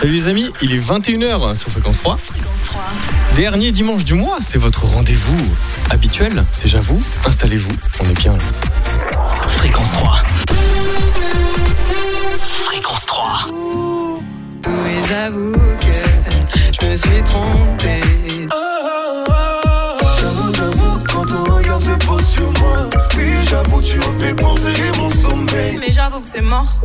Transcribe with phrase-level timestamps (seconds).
[0.00, 2.16] Salut les amis, il est 21h sur Fréquence 3.
[2.16, 2.80] Fréquence 3.
[3.36, 5.36] Dernier dimanche du mois, c'est votre rendez-vous
[5.90, 7.02] habituel, c'est j'avoue.
[7.26, 7.68] Installez-vous,
[8.00, 8.38] on est bien là.
[9.48, 10.22] Fréquence 3.
[12.40, 13.48] Fréquence 3.
[14.68, 14.72] Oui,
[15.06, 18.00] j'avoue que je me suis trompée.
[18.38, 18.79] J'avoue,
[23.44, 25.78] j'avoue, tu as fait penser mon sommeil.
[25.80, 26.76] Mais j'avoue que c'est mort.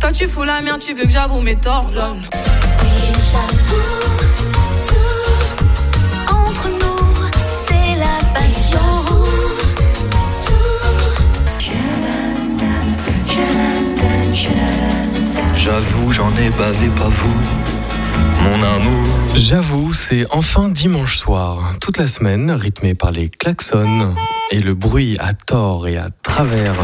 [0.00, 2.16] Quand tu fous la merde, tu veux que j'avoue mes torts, lol.
[2.22, 4.20] Oui, j'avoue,
[4.88, 8.80] tout entre nous, c'est la passion.
[15.54, 17.40] J'avoue, j'en ai bavé, pas vous,
[18.42, 19.06] mon amour.
[19.34, 21.74] J'avoue, c'est enfin dimanche soir.
[21.80, 24.14] Toute la semaine, rythmée par les klaxons
[24.50, 26.74] et le bruit à tort et à travers,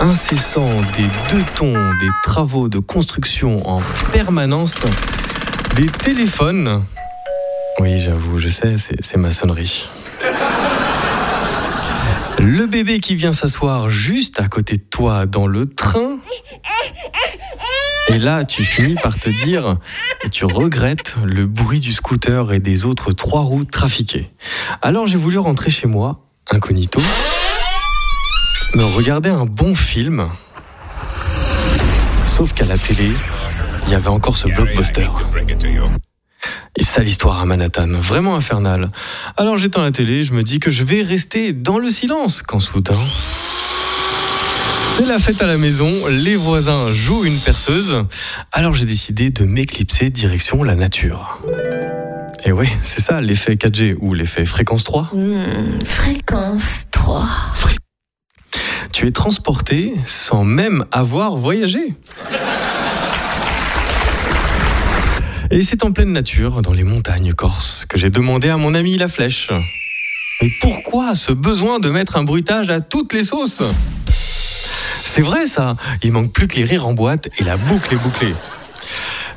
[0.00, 3.80] incessant des deux tons, des travaux de construction en
[4.12, 4.76] permanence,
[5.76, 6.84] des téléphones.
[7.78, 9.88] Oui, j'avoue, je sais, c'est c'est ma sonnerie.
[12.44, 16.18] Le bébé qui vient s'asseoir juste à côté de toi dans le train.
[18.08, 19.76] Et là, tu finis par te dire
[20.24, 24.28] et tu regrettes le bruit du scooter et des autres trois roues trafiquées.
[24.82, 27.00] Alors j'ai voulu rentrer chez moi, incognito,
[28.74, 30.28] me regarder un bon film.
[32.26, 33.12] Sauf qu'à la télé,
[33.86, 35.08] il y avait encore ce blockbuster.
[36.76, 38.90] Et ça l'histoire à Manhattan, vraiment infernale.
[39.36, 42.60] Alors j'éteins la télé, je me dis que je vais rester dans le silence quand
[42.60, 43.00] soudain...
[44.96, 48.04] C'est la fête à la maison, les voisins jouent une perceuse,
[48.52, 51.42] alors j'ai décidé de m'éclipser direction la nature.
[52.44, 55.10] Et oui, c'est ça l'effet 4G ou l'effet fréquence 3.
[55.86, 57.26] Fréquence 3.
[58.92, 61.94] Tu es transporté sans même avoir voyagé.
[65.54, 68.96] Et c'est en pleine nature, dans les montagnes corses, que j'ai demandé à mon ami
[68.96, 69.50] la flèche.
[70.40, 73.60] Mais pourquoi ce besoin de mettre un bruitage à toutes les sauces?
[75.04, 77.98] C'est vrai ça, il manque plus que les rires en boîte et la boucle est
[77.98, 78.34] bouclée.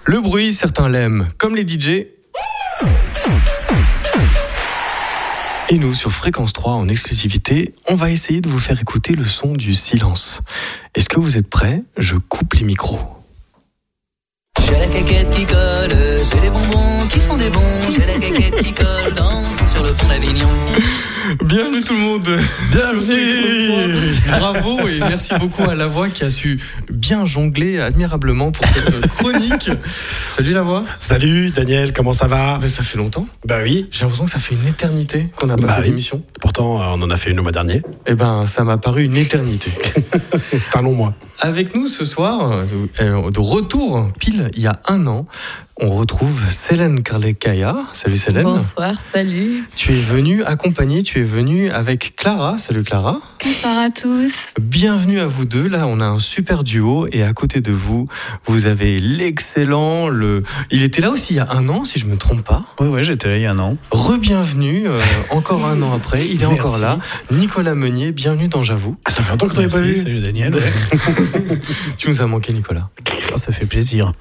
[0.05, 2.05] Le bruit, certains l'aiment, comme les DJ.
[5.67, 9.25] Et nous, sur Fréquence 3, en exclusivité, on va essayer de vous faire écouter le
[9.25, 10.41] son du silence.
[10.95, 11.83] Est-ce que vous êtes prêts?
[11.97, 13.14] Je coupe les micros.
[14.65, 17.61] J'ai la caquette qui colle, j'ai les bonbons qui font des bons,
[17.91, 18.87] j'ai la caquette qui colle,
[19.67, 20.47] sur le pont d'Avignon.
[21.43, 22.27] Bienvenue tout le monde
[22.71, 26.59] Bienvenue Bravo et merci beaucoup à La Voix qui a su
[26.91, 29.71] bien jongler admirablement pour cette chronique.
[30.27, 32.59] Salut La Voix Salut Daniel, comment ça va?
[32.59, 33.25] Ben, Ça fait longtemps.
[33.45, 35.89] Bah oui, J'ai l'impression que ça fait une éternité qu'on n'a pas Bah fait oui.
[35.89, 36.21] d'émission.
[36.41, 37.81] pourtant euh, on en a fait une le mois dernier.
[38.05, 39.71] Eh ben, ça m'a paru une éternité.
[40.51, 41.13] C'est un long mois.
[41.39, 42.51] Avec nous ce soir,
[42.99, 45.25] euh, de retour, pile il y a un an,
[45.81, 47.75] on retrouve Célène Carlecaya.
[47.91, 48.43] Salut Célène.
[48.43, 49.65] Bonsoir, salut.
[49.75, 52.57] Tu es venue accompagnée, tu es venue avec Clara.
[52.57, 53.19] Salut Clara.
[53.43, 54.33] Bonsoir à tous.
[54.59, 55.67] Bienvenue à vous deux.
[55.67, 58.07] Là, on a un super duo et à côté de vous,
[58.45, 60.07] vous avez l'excellent.
[60.07, 60.43] Le...
[60.71, 62.63] Il était là aussi il y a un an, si je me trompe pas.
[62.79, 63.77] Oui, oui, j'étais là il y a un an.
[63.91, 66.61] Rebienvenue, euh, encore un an après, il est Merci.
[66.61, 66.99] encore là.
[67.31, 68.95] Nicolas Meunier, bienvenue dans J'avoue.
[69.03, 69.95] Ah, ça fait longtemps que tu n'avais pas vu.
[69.95, 70.55] Salut Daniel.
[71.97, 72.89] Tu nous as manqué, Nicolas.
[73.33, 74.11] Ah, ça fait plaisir.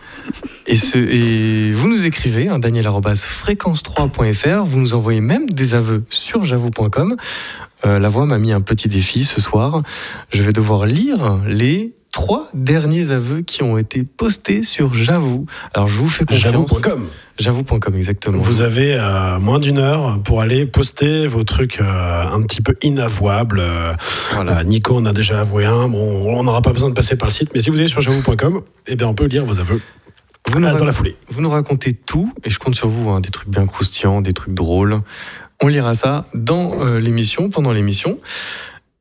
[0.67, 1.44] Et, ce, et
[1.75, 7.17] vous nous écrivez, hein, daniel fréquence3.fr, vous nous envoyez même des aveux sur j'avoue.com.
[7.85, 9.83] Euh, la voix m'a mis un petit défi ce soir.
[10.31, 15.47] Je vais devoir lire les trois derniers aveux qui ont été postés sur J'avoue.
[15.75, 16.45] Alors je vous fais confiance.
[16.45, 17.09] J'avoue.com.
[17.39, 18.39] J'avoue.com, exactement.
[18.39, 22.77] Vous avez euh, moins d'une heure pour aller poster vos trucs euh, un petit peu
[22.83, 23.63] inavouables.
[24.33, 24.59] Voilà.
[24.59, 25.89] euh, Nico en a déjà avoué un.
[25.89, 28.01] Bon, on n'aura pas besoin de passer par le site, mais si vous allez sur
[28.01, 29.81] j'avoue.com, eh bien on peut lire vos aveux
[30.51, 31.17] Vous nous, Ah, dans rac- la foulée.
[31.29, 34.33] vous nous racontez tout et je compte sur vous, hein, des trucs bien croustillants, des
[34.33, 35.01] trucs drôles.
[35.63, 38.19] On lira ça dans euh, l'émission, pendant l'émission.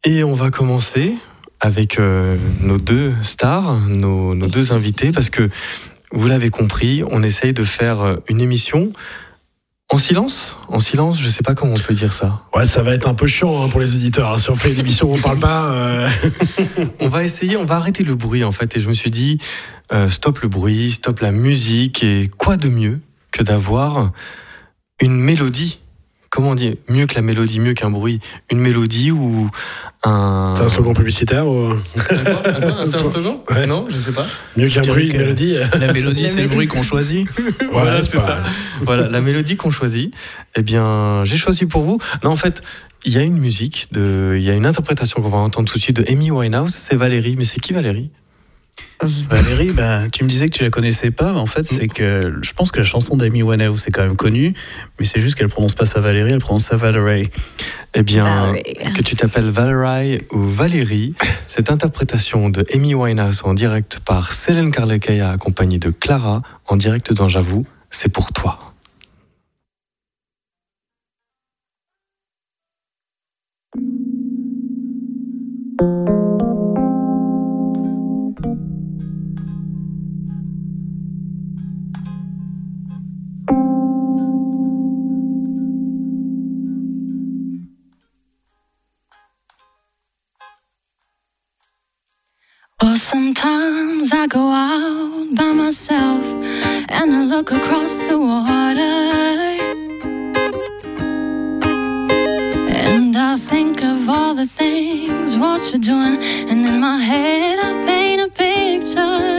[0.05, 1.13] Et on va commencer
[1.59, 5.49] avec euh, nos deux stars, nos, nos deux invités, parce que
[6.11, 8.93] vous l'avez compris, on essaye de faire euh, une émission
[9.89, 10.57] en silence.
[10.69, 12.41] En silence, je sais pas comment on peut dire ça.
[12.55, 14.33] Ouais, ça va être un peu chiant hein, pour les auditeurs.
[14.33, 14.37] hein.
[14.37, 16.09] Si on fait une émission où on parle pas, euh,
[16.99, 18.75] On va essayer, on va arrêter le bruit en fait.
[18.77, 19.39] Et je me suis dit,
[19.91, 22.03] euh, stop le bruit, stop la musique.
[22.03, 22.99] Et quoi de mieux
[23.31, 24.11] que d'avoir
[25.01, 25.79] une mélodie?
[26.29, 28.19] Comment on dit Mieux que la mélodie, mieux qu'un bruit.
[28.49, 29.51] Une mélodie ou
[30.03, 30.53] un.
[30.55, 31.75] c'est un slogan publicitaire ou?
[31.95, 33.37] D'accord, attends, C'est un slogan?
[33.51, 33.67] Ouais.
[33.67, 34.25] Non, je sais pas.
[34.57, 35.57] mieux qu'un bruit, une mélodie.
[35.77, 37.27] La mélodie, c'est le bruit qu'on choisit.
[37.71, 38.41] Voilà, c'est ça.
[38.81, 40.13] voilà, la mélodie qu'on choisit,
[40.55, 41.99] eh bien, j'ai choisi pour vous.
[42.23, 42.63] Non, en fait,
[43.05, 45.77] il y a une musique, de, il y a une interprétation qu'on va entendre tout
[45.77, 46.73] de suite de Amy Winehouse.
[46.73, 48.09] C'est Valérie, mais c'est qui Valérie?
[49.01, 52.39] Valérie, ben, tu me disais que tu la connaissais pas, mais en fait, c'est que
[52.41, 54.53] je pense que la chanson d'Amy Winehouse c'est quand même connu,
[54.99, 57.29] mais c'est juste qu'elle prononce pas ça Valérie, elle prononce ça Valerie.
[57.93, 58.63] Eh bien, Valerie.
[58.95, 61.13] que tu t'appelles Valerie ou Valérie,
[61.47, 67.11] cette interprétation de Amy Winehouse en direct par Céline Carlecaya accompagnée de Clara en direct
[67.11, 68.72] dans J'avoue, c'est pour toi.
[93.13, 96.25] Sometimes I go out by myself
[96.97, 98.95] and I look across the water.
[102.89, 106.17] And I think of all the things what you're doing,
[106.49, 109.33] and in my head I paint a picture.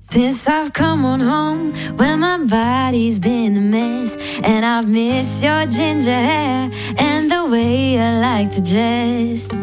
[0.00, 5.64] Since I've come on home, where my body's been a mess, and I've missed your
[5.64, 9.61] ginger hair and the way I like to dress.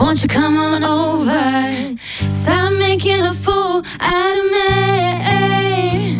[0.00, 1.96] Won't you come on over?
[2.28, 6.16] Stop making a fool out of me.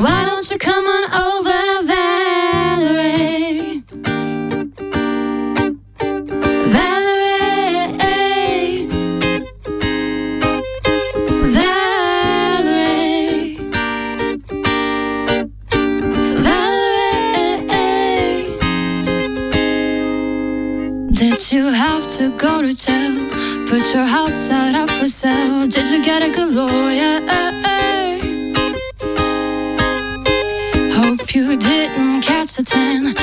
[0.00, 1.73] Why don't you come on over,
[26.36, 27.20] like a lawyer.
[30.92, 33.13] Hope you didn't catch a tan.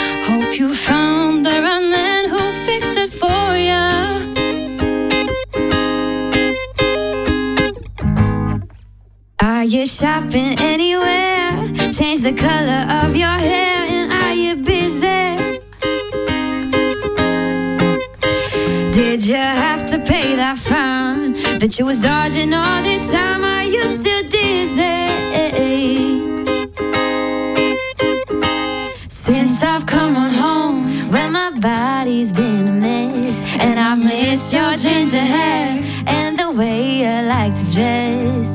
[34.32, 38.48] I've your ginger hair and the way I like to dress.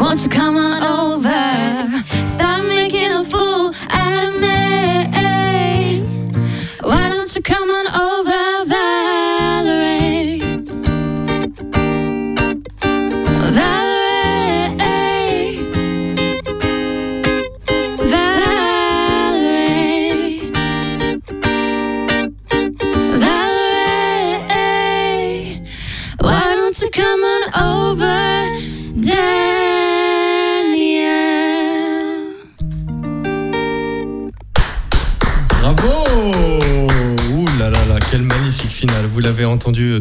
[0.00, 1.27] Won't you come on over?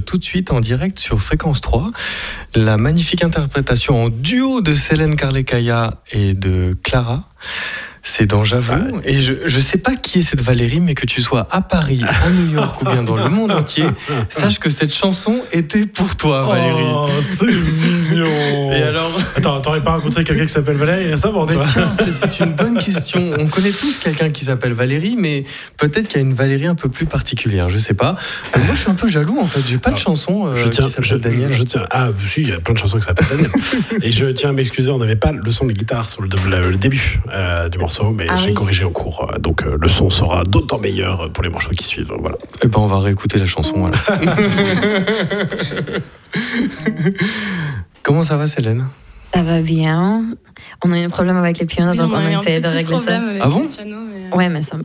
[0.07, 1.91] Tout de suite en direct sur Fréquence 3.
[2.55, 7.29] La magnifique interprétation en duo de Célène Carlecaya et de Clara.
[8.09, 9.01] C'est dans J'avoue.
[9.03, 12.01] Et je ne sais pas qui est cette Valérie, mais que tu sois à Paris,
[12.07, 13.83] à New York ou bien dans le monde entier,
[14.29, 16.83] sache que cette chanson était pour toi, Valérie.
[16.87, 18.71] Oh, c'est mignon.
[18.71, 22.39] Et alors Attends, t'aurais pas rencontré quelqu'un qui s'appelle Valérie et ça toi tiens, c'est-
[22.43, 23.33] une bonne question.
[23.39, 25.43] On connaît tous quelqu'un qui s'appelle Valérie, mais
[25.77, 28.15] peut-être qu'il y a une Valérie un peu plus particulière, je sais pas.
[28.55, 29.59] Euh, moi, je suis un peu jaloux en fait.
[29.67, 31.51] J'ai pas de chanson euh, Je tiens, qui s'appelle Daniel.
[31.51, 31.85] je tiens.
[31.91, 33.49] Ah, si, il y a plein de chansons qui s'appellent Daniel.
[34.01, 36.69] et je tiens à m'excuser, on n'avait pas le son de guitare sur le, le-
[36.71, 38.53] le début euh, du morceau, mais Ah j'ai oui.
[38.53, 39.29] corrigé en cours.
[39.33, 42.13] euh, Donc euh, le son sera d'autant meilleur pour les morceaux qui suivent.
[42.19, 42.37] Voilà.
[42.63, 43.73] Eh ben, on va réécouter la chanson.
[43.75, 43.97] Voilà.
[48.03, 48.87] Comment ça va, Célène?
[49.21, 50.25] Ça va bien.
[50.83, 52.67] On a eu un problème avec les pianos, Oui, donc on on a essayé de
[52.67, 53.17] régler ça.
[53.21, 53.63] avec Ah bon?
[53.63, 54.77] le piano, mais, euh, Ouais, mais ça.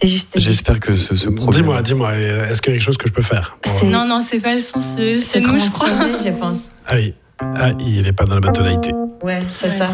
[0.00, 0.30] C'est juste.
[0.36, 1.62] J'espère que ce, ce problème.
[1.62, 3.56] Dis-moi, dis-moi, est-ce qu'il y a quelque chose que je peux faire?
[3.84, 5.88] Non, non, c'est pas le son, c'est nous, je crois.
[6.24, 6.70] je pense.
[6.86, 7.14] Ah oui.
[7.40, 8.92] Ah, il n'est pas dans la bonne tonalité.
[9.22, 9.72] Ouais, c'est Ouais.
[9.76, 9.90] ça.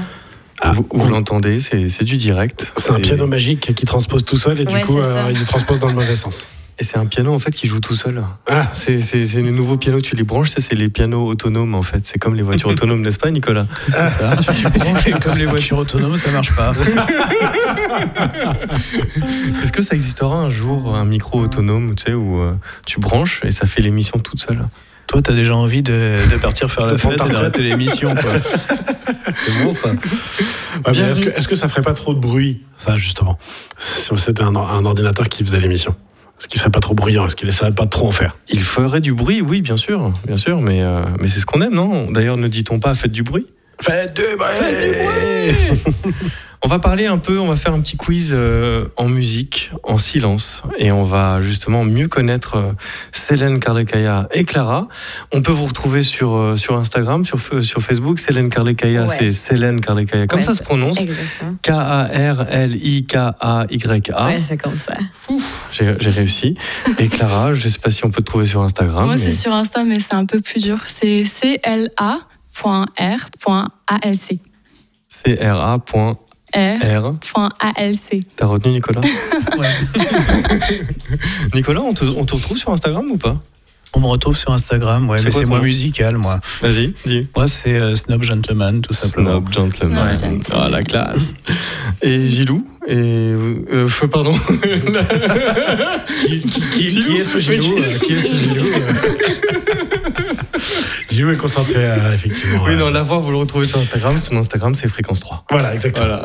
[0.60, 2.72] Ah, Vous, vous l'entendez, c'est du direct.
[2.76, 5.78] C'est un piano magique qui transpose tout seul et du Ouais, coup, euh, il transpose
[5.78, 6.48] dans le mauvais sens.
[6.80, 8.22] Et c'est un piano en fait qui joue tout seul.
[8.48, 12.06] Ah, C'est les nouveaux pianos, tu les branches, ça, c'est les pianos autonomes en fait.
[12.06, 14.36] C'est comme les voitures autonomes, n'est-ce pas, Nicolas C'est ça.
[14.36, 16.72] tu, tu branches et comme les voitures autonomes, ça marche pas.
[19.62, 22.52] Est-ce que ça existera un jour un micro autonome, tu sais, où euh,
[22.86, 24.64] tu branches et ça fait l'émission toute seule
[25.08, 28.14] Toi, t'as déjà envie de, de partir faire De la fête et d'arrêter l'émission,
[29.34, 29.90] c'est bon ça.
[30.86, 33.38] Ouais, est-ce que, est-ce que ça ferait pas trop de bruit, ça justement
[33.78, 35.96] Si c'était un, un ordinateur qui faisait l'émission?
[36.38, 37.26] Est-ce qu'il serait pas trop bruyant?
[37.26, 38.36] Est-ce qu'il essaierait pas de trop en faire?
[38.48, 41.60] Il ferait du bruit, oui, bien sûr, bien sûr, mais, euh, mais c'est ce qu'on
[41.62, 42.10] aime, non?
[42.12, 43.46] D'ailleurs, ne dit-on pas faites du bruit?
[43.80, 45.54] Faites du bruit
[46.61, 49.97] On va parler un peu, on va faire un petit quiz euh, en musique, en
[49.97, 52.73] silence, et on va justement mieux connaître euh,
[53.12, 54.88] Célène Carlecaya et Clara.
[55.32, 58.18] On peut vous retrouver sur, euh, sur Instagram, sur, F- sur Facebook.
[58.18, 59.16] Célène Carlecaya, Ouais.
[59.20, 60.99] c'est Célène Carlecaya, comme Ouais, ça se prononce.
[61.62, 63.28] K-A-R-L-I-K-A-Y-A.
[64.26, 64.94] Ouais, c'est comme ça.
[65.70, 66.56] J'ai réussi.
[66.99, 69.04] Et Clara, je sais pas si on peut te trouver sur Instagram.
[69.06, 70.78] Moi, mais- c'est sur Insta, mais c'est un peu plus dur.
[70.88, 71.25] C'est
[72.60, 74.38] cla.r.alc.
[75.08, 76.16] C-R-A.R.
[76.54, 78.20] R.alc.
[78.36, 79.00] T'as retenu Nicolas
[79.58, 79.68] Ouais.
[81.54, 83.36] Nicolas, on te, on te retrouve sur Instagram ou pas?
[83.94, 86.40] On me retrouve sur Instagram, ouais, C'est mais c'est moins nom musical, moi.
[86.60, 87.26] Vas-y, dis.
[87.34, 89.30] Moi, c'est euh, Snob Gentleman, tout simplement.
[89.30, 90.16] Snob Gentleman.
[90.16, 90.62] Snob Gentleman.
[90.66, 91.34] Ah, la classe.
[92.02, 92.66] Et Gilou?
[92.88, 92.97] Et.
[92.97, 94.35] Euh, feu, pardon.
[96.26, 97.07] qui, qui- qui- Gilou.
[97.12, 98.92] qui est ce Gilou euh, Qui est ce Gilou euh
[101.11, 102.62] Gilou est concentré, euh, effectivement.
[102.64, 104.18] Oui, euh, non, la voix, vous le retrouvez sur Instagram.
[104.18, 105.45] Son Instagram, c'est Fréquence 3.
[105.50, 106.18] Voilà, exactement.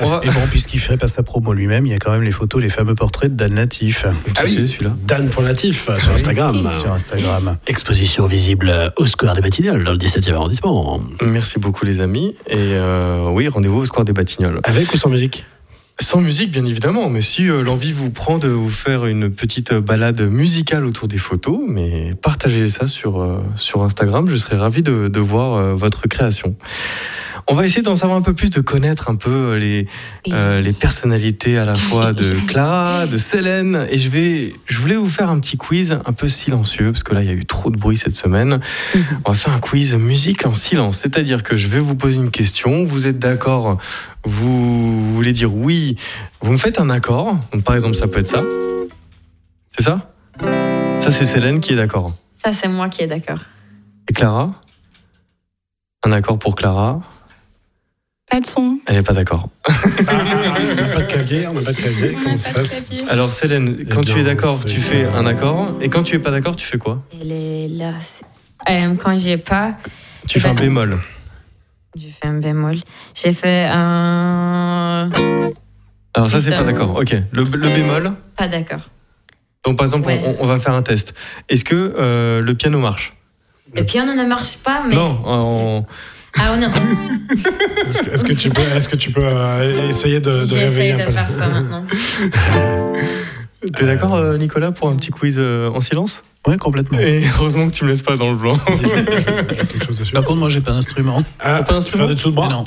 [0.00, 0.20] Voilà.
[0.24, 2.62] Et bon, puisqu'il fait pas sa promo lui-même, il y a quand même les photos,
[2.62, 4.06] les fameux portraits de Dan Natif
[4.36, 4.96] Ah oui, celui-là.
[5.06, 6.72] Dan pour Natif euh, sur Instagram.
[6.72, 7.56] sur Instagram.
[7.66, 11.00] Exposition visible au Square des Batignolles dans le 17e arrondissement.
[11.22, 12.34] Merci beaucoup, les amis.
[12.48, 14.60] Et euh, oui, rendez-vous au Square des Batignolles.
[14.64, 15.44] Avec ou sans musique
[16.00, 19.74] Sans musique, bien évidemment, mais si euh, l'envie vous prend de vous faire une petite
[19.74, 24.82] balade musicale autour des photos, mais partagez ça sur, euh, sur Instagram, je serais ravi
[24.82, 26.56] de, de voir euh, votre création.
[27.52, 29.86] On va essayer d'en savoir un peu plus, de connaître un peu les,
[30.28, 34.94] euh, les personnalités à la fois de Clara, de Célène, et je, vais, je voulais
[34.94, 37.46] vous faire un petit quiz un peu silencieux, parce que là, il y a eu
[37.46, 38.60] trop de bruit cette semaine.
[39.24, 42.30] On va faire un quiz musique en silence, c'est-à-dire que je vais vous poser une
[42.30, 43.78] question, vous êtes d'accord,
[44.24, 45.96] vous voulez dire oui,
[46.40, 48.42] vous me faites un accord, donc par exemple ça peut être ça,
[49.76, 50.12] c'est ça?
[51.00, 52.14] Ça c'est Célène qui est d'accord.
[52.44, 53.40] Ça, c'est moi qui est d'accord.
[54.08, 54.52] Et Clara?
[56.04, 57.00] Un accord pour Clara?
[58.30, 58.78] Pas de son.
[58.86, 59.48] Elle n'est pas d'accord.
[60.08, 60.14] Ah,
[60.72, 62.14] On n'a pas de clavier, on n'a pas de clavier.
[62.16, 62.80] On Comment se passe?
[62.82, 63.08] clavier.
[63.10, 66.18] Alors Célène, quand bien, tu es d'accord, tu fais un accord, et quand tu es
[66.18, 67.02] pas d'accord, tu fais quoi?
[67.20, 67.92] Elle est là.
[68.70, 69.74] Euh, quand j'ai pas,
[70.28, 71.00] Tu fais un Ben- bémol.
[71.96, 72.76] J'ai fait un bémol.
[73.14, 75.10] J'ai fait un.
[76.14, 76.96] Alors ça c'est pas d'accord.
[76.96, 78.12] Ok, le, le bémol.
[78.36, 78.88] Pas d'accord.
[79.64, 80.20] Donc par exemple, Ouais.
[80.40, 81.14] on, on va faire un test.
[81.48, 83.14] Est-ce que euh, le piano marche?
[83.74, 84.94] Le piano ne marche pas, mais.
[84.94, 85.86] Non, en-
[86.36, 86.68] Ah non,
[87.88, 90.92] Est-ce que, est-ce que tu peux, est-ce que tu peux euh, essayer de, de j'essaye
[90.92, 91.84] réveiller de un peu faire ça maintenant.
[93.74, 96.22] T'es d'accord, euh, Nicolas, pour un petit quiz euh, en silence?
[96.46, 96.98] Ouais, complètement.
[96.98, 98.56] Et heureusement que tu me laisses pas dans le blanc.
[98.68, 98.88] J'ai
[99.66, 100.14] quelque chose dessus.
[100.14, 101.22] Par contre, moi, j'ai pas d'instrument.
[101.38, 102.06] Ah, pas d'instrument?
[102.06, 102.48] Dessous de bras?
[102.48, 102.64] Non.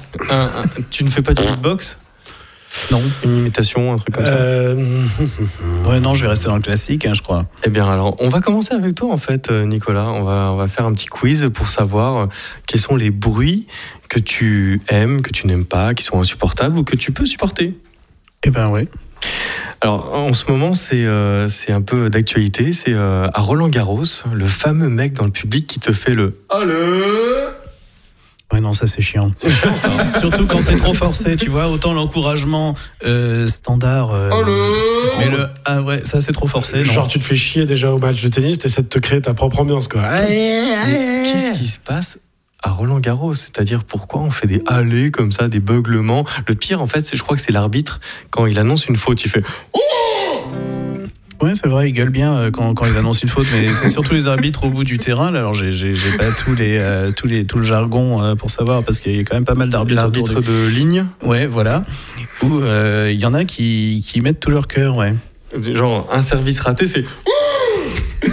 [0.91, 1.97] Tu ne fais pas du beatbox?
[2.91, 3.01] Non.
[3.23, 4.33] Une imitation, un truc comme ça?
[4.33, 5.05] Euh,
[5.85, 7.45] Ouais, non, je vais rester dans le classique, hein, je crois.
[7.63, 10.05] Eh bien, alors, on va commencer avec toi, en fait, euh, Nicolas.
[10.05, 12.29] On va, on va faire un petit quiz pour savoir
[12.67, 13.65] quels sont les bruits
[14.09, 17.75] que tu aimes, que tu n'aimes pas, qui sont insupportables ou que tu peux supporter.
[18.43, 18.88] Eh ben, ouais.
[19.83, 22.71] Alors, en ce moment, c'est euh, c'est un peu d'actualité.
[22.71, 26.39] C'est euh, à Roland Garros, le fameux mec dans le public qui te fait le
[26.49, 27.47] Allez
[28.53, 29.31] Ouais, non, ça, c'est chiant.
[30.19, 31.67] Surtout quand c'est trop forcé, tu vois.
[31.67, 34.11] Autant l'encouragement euh, standard.
[34.13, 34.29] euh,
[35.19, 35.47] mais le.
[35.65, 36.77] Ah ouais, ça, c'est trop forcé.
[36.77, 36.83] Non?
[36.83, 39.33] Genre, tu te fais chier déjà au match de tennis, t'essaies de te créer ta
[39.33, 40.03] propre ambiance, quoi.
[40.03, 42.19] Qu'est-ce qui se passe?
[42.63, 46.82] À Roland Garros C'est-à-dire pourquoi on fait des allées comme ça, des beuglements Le pire,
[46.82, 48.00] en fait, c'est- je crois que c'est l'arbitre
[48.32, 49.43] quand il annonce une faute, il fait
[51.41, 53.89] Ouais, c'est vrai, ils gueulent bien euh, quand, quand ils annoncent une faute, mais c'est
[53.89, 55.29] surtout les arbitres au bout du terrain.
[55.29, 55.39] là.
[55.39, 59.00] Alors, j'ai pas tous les, euh, tous les, tout le jargon euh, pour savoir, parce
[59.00, 60.00] qu'il y a quand même pas mal d'arbitres.
[60.01, 61.84] l'arbitre du- de ligne, Ouais, voilà.
[62.43, 65.13] Où euh, il y en a qui, qui mettent tout leur cœur, ouais.
[65.74, 67.03] genre un service raté, c'est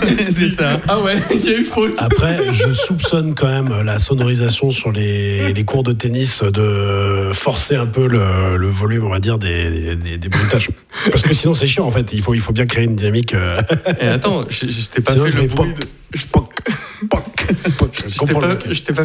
[0.31, 0.81] c'est ça.
[0.89, 1.95] ah ouais, il y a eu faute.
[1.99, 7.77] Après, je soupçonne quand même la sonorisation sur les, les cours de tennis de forcer
[7.77, 10.69] un peu le, le volume, on va dire, des, des, des bruitages.
[11.11, 12.13] Parce que sinon, c'est chiant, en fait.
[12.13, 13.35] Il faut, il faut bien créer une dynamique.
[13.35, 13.57] euh,
[14.01, 15.73] Et attends, je, je t'ai pas Sinon, fait le bruit.
[15.73, 15.81] de-
[16.13, 16.49] je t'ai- pas,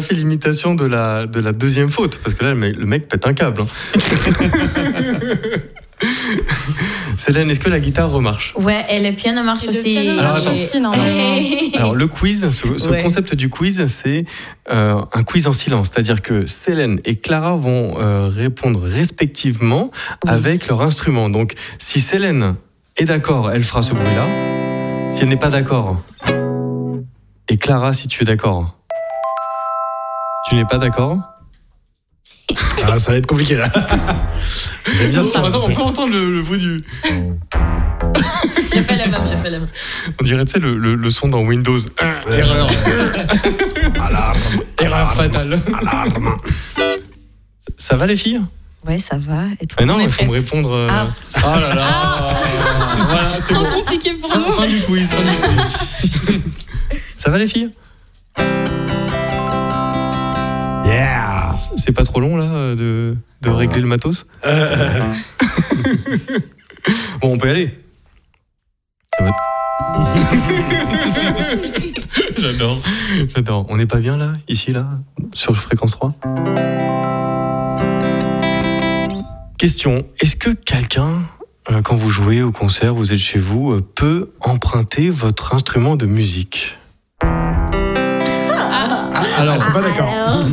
[0.00, 3.08] fait l'imitation de la, de la deuxième faute, parce que là, le mec, le mec
[3.08, 3.62] pète un câble.
[3.62, 3.66] hein.
[7.26, 8.54] Célène, est-ce que la guitare remarche?
[8.56, 9.92] Ouais, et le piano marche Et le aussi.
[9.94, 10.52] piano Alors, marche attends.
[10.52, 11.34] aussi, normalement.
[11.74, 13.02] Alors le quiz, ce, ce Ouais.
[13.02, 14.24] concept du quiz, c'est
[14.72, 19.90] euh, un quiz en silence, c'est-à-dire que Célène et Clara vont euh, répondre respectivement
[20.24, 20.30] Oui.
[20.30, 21.28] avec leur instrument.
[21.28, 22.54] Donc si Célène
[22.96, 24.28] est d'accord, elle fera ce bruit-là.
[25.10, 26.00] Si elle n'est pas d'accord,
[27.48, 28.78] et Clara, si tu es d'accord,
[30.44, 31.18] si tu n'es pas d'accord,
[32.86, 33.68] Ah, ça va être compliqué, là.
[34.94, 35.40] J'aime bien ça.
[35.44, 36.76] Attends, on peut entendre le, le bruit du.
[38.72, 39.68] J'ai fait la même, j'ai fait la même.
[40.20, 41.78] On dirait, tu sais, le, le- le son dans Windows.
[42.30, 42.68] Erreur.
[44.80, 45.60] Erreur fatale.
[47.78, 48.40] Ça va les filles?
[48.86, 49.42] Ouais, ça va.
[49.60, 50.72] Et toi Mais non, il faut me répondre.
[50.72, 51.06] euh, Ah.
[51.38, 52.34] Oh là là.
[53.08, 53.70] Voilà, c'est Trop bon.
[53.70, 54.52] compliqué pour Fin, nous.
[54.52, 55.10] fin du quiz.
[55.12, 56.40] fin du quiz.
[57.16, 57.70] Ça va les filles?
[61.58, 65.00] C'est pas trop long là euh, de, de régler le matos Euh,
[67.20, 67.78] Bon, on peut y aller.
[69.18, 69.30] Ça va.
[72.38, 72.78] J'adore.
[73.34, 73.66] J'adore.
[73.68, 74.86] On n'est pas bien là, ici, là,
[75.34, 76.10] sur fréquence 3
[79.58, 80.04] Question.
[80.20, 81.08] Est-ce que quelqu'un,
[81.70, 85.96] euh, quand vous jouez au concert, vous êtes chez vous, euh, peut emprunter votre instrument
[85.96, 86.78] de musique?
[87.22, 87.70] Ah,
[89.38, 90.44] Alors, c'est pas d'accord.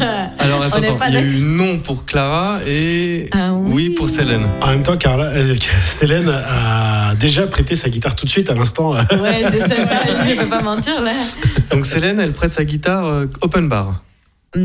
[0.43, 0.97] Alors attends, attends.
[1.09, 4.47] il y a eu non pour Clara et Ah oui pour Célène.
[4.62, 8.53] En même temps, Carla, euh, Célène a déjà prêté sa guitare tout de suite à
[8.53, 8.91] l'instant.
[8.93, 9.75] Ouais, c'est ça,
[10.29, 11.12] je peux pas mentir là.
[11.71, 13.95] Donc Célène, elle prête sa guitare euh, open bar.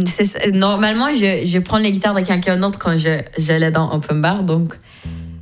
[0.04, 0.24] Ça.
[0.52, 4.42] Normalement, je, je prends les guitares de quelqu'un d'autre quand je, j'allais dans Open Bar,
[4.42, 4.74] donc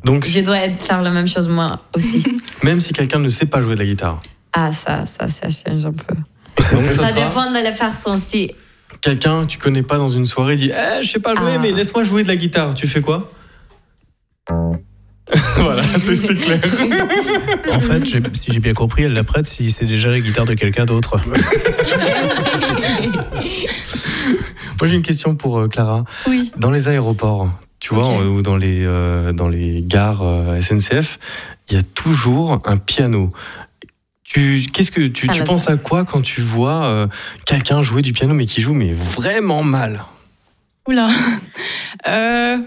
[0.04, 2.22] Donc je dois être- faire la même chose moi aussi.
[2.62, 4.22] même si quelqu'un ne sait pas jouer de la guitare.
[4.52, 6.14] ah, ça, ça, ça change un peu.
[6.76, 8.20] Donc ça, Ça, sera dépend de la personne.
[8.24, 8.52] Si,
[9.00, 11.58] quelqu'un tu connais pas dans une soirée dit eh, je sais pas jouer Ah.
[11.60, 12.74] mais laisse-moi jouer de la guitare.
[12.74, 13.30] Tu fais quoi
[15.56, 16.60] Voilà, c'est c'est clair.
[17.72, 20.44] En fait, j'ai- si j'ai bien compris, elle la prête si c'est déjà la guitare
[20.44, 21.18] de quelqu'un d'autre.
[24.80, 26.04] Moi j'ai une question pour euh, Clara.
[26.28, 26.50] Oui.
[26.58, 27.48] Dans les aéroports,
[27.80, 31.18] tu vois, ou dans les, euh, dans les gares euh, SNCF,
[31.70, 33.32] il y a toujours un piano.
[34.28, 37.06] Tu, qu'est-ce que tu, Ah, tu penses à quoi quand tu vois euh,
[37.46, 40.02] quelqu'un jouer du piano mais qui joue mais vraiment mal?
[40.88, 41.08] Oula.
[42.06, 42.58] Euh,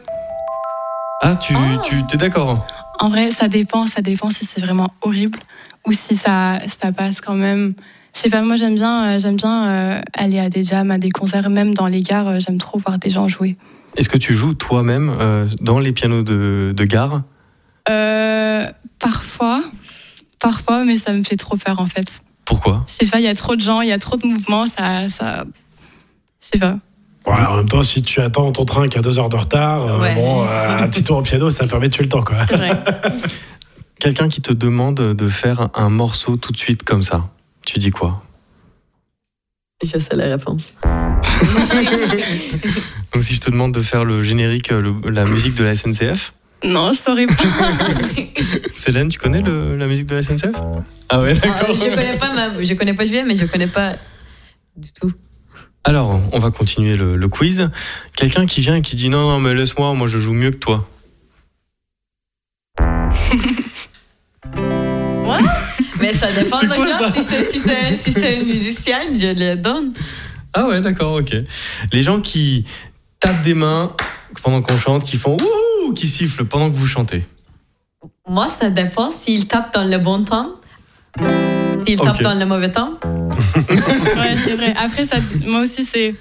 [1.22, 1.82] Ah, tu, Oh.
[1.84, 2.66] tu t'es d'accord?
[3.00, 3.86] En vrai, ça dépend.
[3.88, 5.38] Ça dépend si c'est vraiment horrible
[5.86, 7.74] ou si ça, ça passe quand même.
[8.16, 10.98] Je sais pas, moi j'aime bien, euh, j'aime bien euh, aller à des jams, à
[10.98, 12.28] des concerts, même dans les gares.
[12.28, 13.56] euh, j'aime trop voir des gens jouer.
[13.98, 17.22] Est-ce que tu joues toi-même euh, dans les pianos de, de gare?
[17.90, 18.66] Euh,
[19.00, 19.62] parfois,
[20.40, 22.22] parfois, mais ça me fait trop peur en fait.
[22.46, 22.84] Pourquoi?
[22.88, 24.66] Je sais pas, il y a trop de gens, il y a trop de mouvements,
[24.66, 25.44] ça, ça,
[26.42, 26.78] je sais pas.
[27.28, 29.86] Ouais, en même temps, si tu attends ton train qui a deux heures de retard,
[29.86, 32.38] euh, bon, euh, un petit tour au piano, ça permet de tuer le temps, quoi.
[32.50, 32.72] C'est vrai.
[34.00, 37.30] Quelqu'un qui te demande de faire un morceau tout de suite comme ça,
[37.66, 38.24] tu dis quoi?
[39.84, 40.74] Je sais la réponse.
[43.14, 46.34] Donc si je te demande de faire le générique, le- la musique de la SNCF,
[46.64, 47.36] non, je saurais pas.
[48.76, 50.56] Célène, tu connais le- la musique de la SNCF
[51.10, 51.76] Ah ouais, Ah, d'accord.
[51.76, 53.94] je connais pas ma, je connais pas Julien, mais je connais pas
[54.76, 55.12] du tout.
[55.86, 57.70] Alors, on va continuer le, le quiz.
[58.16, 60.58] Quelqu'un qui vient et qui dit non, non, mais laisse-moi, moi je joue mieux que
[60.58, 60.88] toi.
[66.02, 69.56] Mais ça dépend de quoi, Si c'est si c'est- si c'est une musicienne, je le
[69.58, 69.92] donne.
[70.54, 71.36] Ah ouais, d'accord, ok.
[71.92, 72.66] Les gens qui
[73.20, 73.94] tapent des mains
[74.42, 75.36] pendant qu'on chante, qui font
[75.94, 77.26] qui sifflent pendant que vous chantez.
[78.28, 80.52] Moi, ça dépend s'il tape dans le bon temps,
[81.86, 82.94] s'il tape dans le mauvais temps.
[83.70, 84.74] Ouais, c'est vrai.
[84.78, 86.14] Après, ça, moi aussi, c'est,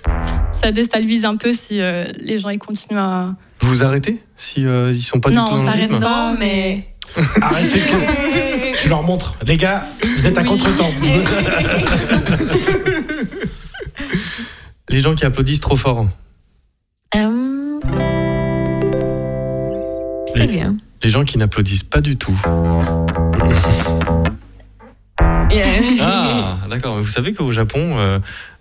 [0.53, 3.35] ça déstabilise un peu si euh, les gens ils continuent à.
[3.61, 6.35] Vous vous arrêtez si euh, ils sont pas Non, du tout on s'arrête pas.
[6.39, 6.95] Mais.
[7.41, 9.35] Arrêtez que tu leur montres.
[9.47, 9.85] Les gars,
[10.17, 10.47] vous êtes à Oui.
[10.49, 10.91] contre-temps.
[14.89, 16.07] Les gens qui applaudissent trop fort.
[17.15, 17.48] Euh,
[20.33, 20.47] C'est Oui.
[20.49, 20.77] bien.
[21.03, 22.37] Les gens qui n'applaudissent pas du tout.
[26.01, 26.97] Ah, d'accord.
[26.99, 28.19] Vous savez qu'au Japon, euh,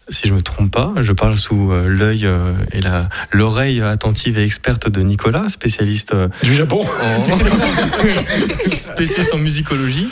[0.10, 4.38] si je me trompe pas, je parle sous euh, l'œil euh, et la- l'oreille attentive
[4.40, 6.82] et experte de Nicolas, spécialiste euh, Du Japon.
[7.02, 7.26] en
[8.82, 10.08] spécialiste en musicologie,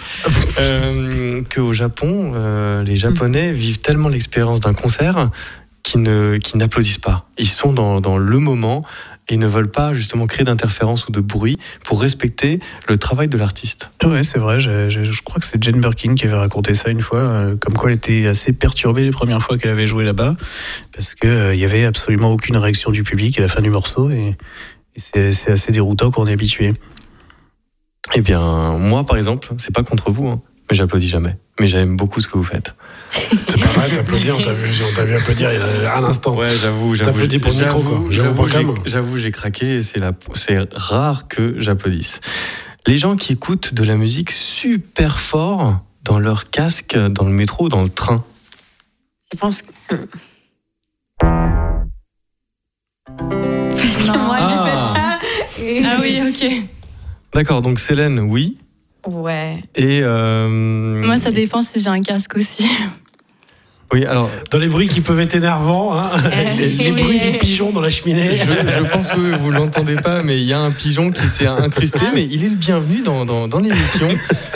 [0.59, 5.29] euh, qu'au Japon, euh, les Japonais vivent tellement l'expérience d'un concert
[5.83, 7.27] qu'ils ne, qu'ils n'applaudissent pas.
[7.37, 8.81] Ils sont dans, dans le moment
[9.27, 13.37] et ne veulent pas justement créer d'interférences ou de bruit pour respecter le travail de
[13.37, 13.89] l'artiste.
[14.03, 14.59] Ouais, c'est vrai.
[14.59, 17.89] je crois que c'est Jane Birkin qui avait raconté ça une fois, euh, comme quoi
[17.89, 20.35] elle était assez perturbée les premières fois qu'elle avait joué là-bas,
[20.93, 23.69] parce que euh, il y avait absolument aucune réaction du public à la fin du
[23.69, 24.35] morceau, et,
[24.97, 26.71] c'est assez déroutant quand on est habitué.
[28.13, 31.37] Eh bien, moi, par exemple, c'est pas contre vous, hein, mais j'applaudis jamais.
[31.59, 32.73] Mais j'aime beaucoup ce que vous faites.
[33.47, 36.35] C'est pas mal, t'applaudis, on t'a vu, applaudir il y a un instant.
[36.35, 37.11] Ouais, j'avoue, j'avoue.
[37.11, 38.01] T'applaudis pour le micro, quoi.
[38.85, 39.99] J'avoue, j'ai- craqué et c'est
[40.73, 42.19] rare que j'applaudisse.
[42.87, 47.67] Les gens qui écoutent de la musique super fort dans leur casque, dans le métro
[47.69, 48.23] dans le train.
[49.33, 49.95] Je pense que.
[53.17, 54.19] Parce que Non.
[54.25, 54.47] moi, Ah.
[54.47, 55.69] j'ai fait ça.
[55.69, 56.67] et- Ah oui, ok.
[57.33, 58.57] D'accord, donc Célène, oui.
[59.07, 59.63] Ouais.
[59.75, 60.47] Et euh,
[61.05, 62.65] Moi, ça dépend si j'ai un casque aussi.
[63.93, 66.09] Oui, alors Dans les bruits qui peuvent être énervants, hein,
[66.57, 67.01] les, les Oui.
[67.01, 68.31] bruits des pigeons dans la cheminée.
[68.37, 71.45] je, je pense que vous l'entendez pas, mais il y a un pigeon qui s'est
[71.47, 74.07] incrusté, mais il est le bienvenu dans, dans, dans l'émission.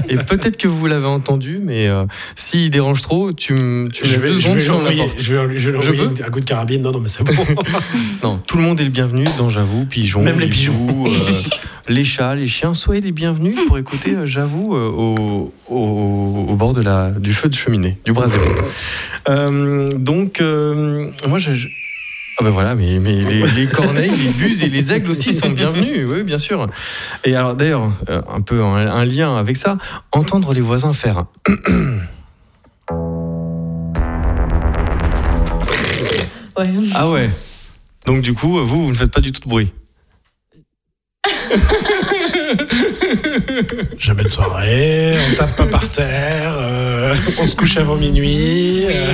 [0.10, 4.10] Et peut-être que vous l'avez entendu, mais euh, s'il dérange trop, tu, me- tu me
[4.10, 5.22] Je laisses vais, deux je secondes, vais je l'envoyer- porte.
[5.22, 6.82] je vais, je vais Je peux un coup de carabine.
[6.82, 7.34] Non, non, mais c'est bon.
[8.24, 11.42] Non, tout le monde est le bienvenu dans J'avoue, pigeons, Même les hibous, euh,
[11.90, 16.56] les chats, les chiens, soyez les bienvenus pour écouter euh, J'avoue euh, au, au, au
[16.56, 18.40] bord de la, du feu de cheminée, du brasier.
[19.28, 21.68] Euh, donc, euh, moi, je, je-
[22.40, 25.50] Ah ben voilà, mais, mais les, les corneilles, les buses et les aigles aussi sont
[25.50, 26.68] bienvenus, oui, bien sûr.
[27.26, 29.76] Et alors d'ailleurs, un peu un, un lien avec ça,
[30.14, 31.26] entendre les voisins faire.
[36.58, 36.66] Ouais.
[36.96, 37.30] Ah ouais.
[38.06, 39.72] Donc du coup, vous, vous ne faites pas du tout de bruit.
[43.98, 48.86] Jamais de soirée, on tape pas par terre, euh, on se couche avant minuit.
[48.86, 49.14] euh.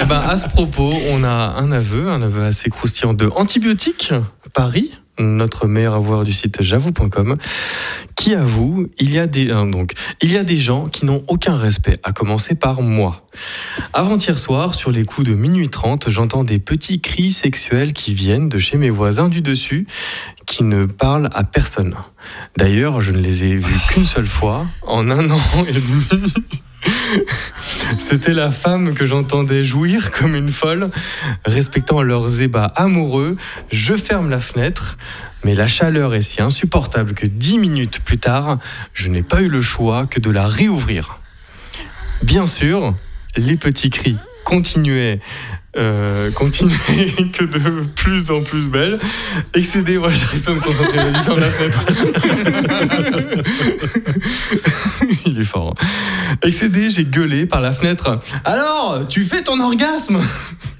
[0.00, 4.12] Eh ben, à ce propos, on a un aveu, un aveu assez croustillant de Antibiotiques
[4.52, 7.36] Paris, notre meilleur avoueur du site j'avoue.com,
[8.16, 11.22] qui avoue il y a des euh, donc il y a des gens qui n'ont
[11.28, 13.26] aucun respect, à commencer par moi.
[13.92, 18.48] Avant-hier soir, sur les coups de minuit 30, j'entends des petits cris sexuels qui viennent
[18.48, 19.86] de chez mes voisins du dessus,
[20.46, 21.94] qui ne parlent à personne.
[22.56, 26.32] D'ailleurs, je ne les ai vus qu'une seule fois, en un an et demi.
[27.98, 30.90] C'était la femme que j'entendais jouir comme une folle,
[31.44, 33.36] respectant leurs ébats amoureux.
[33.70, 34.96] Je ferme la fenêtre,
[35.44, 38.58] mais la chaleur est si insupportable que dix minutes plus tard,
[38.94, 41.18] je n'ai pas eu le choix que de la réouvrir.
[42.22, 42.94] Bien sûr,
[43.36, 45.20] les petits cris continuaient,
[45.76, 46.30] euh,
[47.32, 48.98] que de plus en plus belles.
[49.54, 51.84] Excédé, moi j'arrive pas à me concentrer, vas-y ferme la fenêtre.
[55.26, 55.74] Il est fort.
[55.80, 56.36] hein.
[56.42, 58.18] Excédé, j'ai gueulé par la fenêtre.
[58.44, 60.18] Alors, tu fais ton orgasme?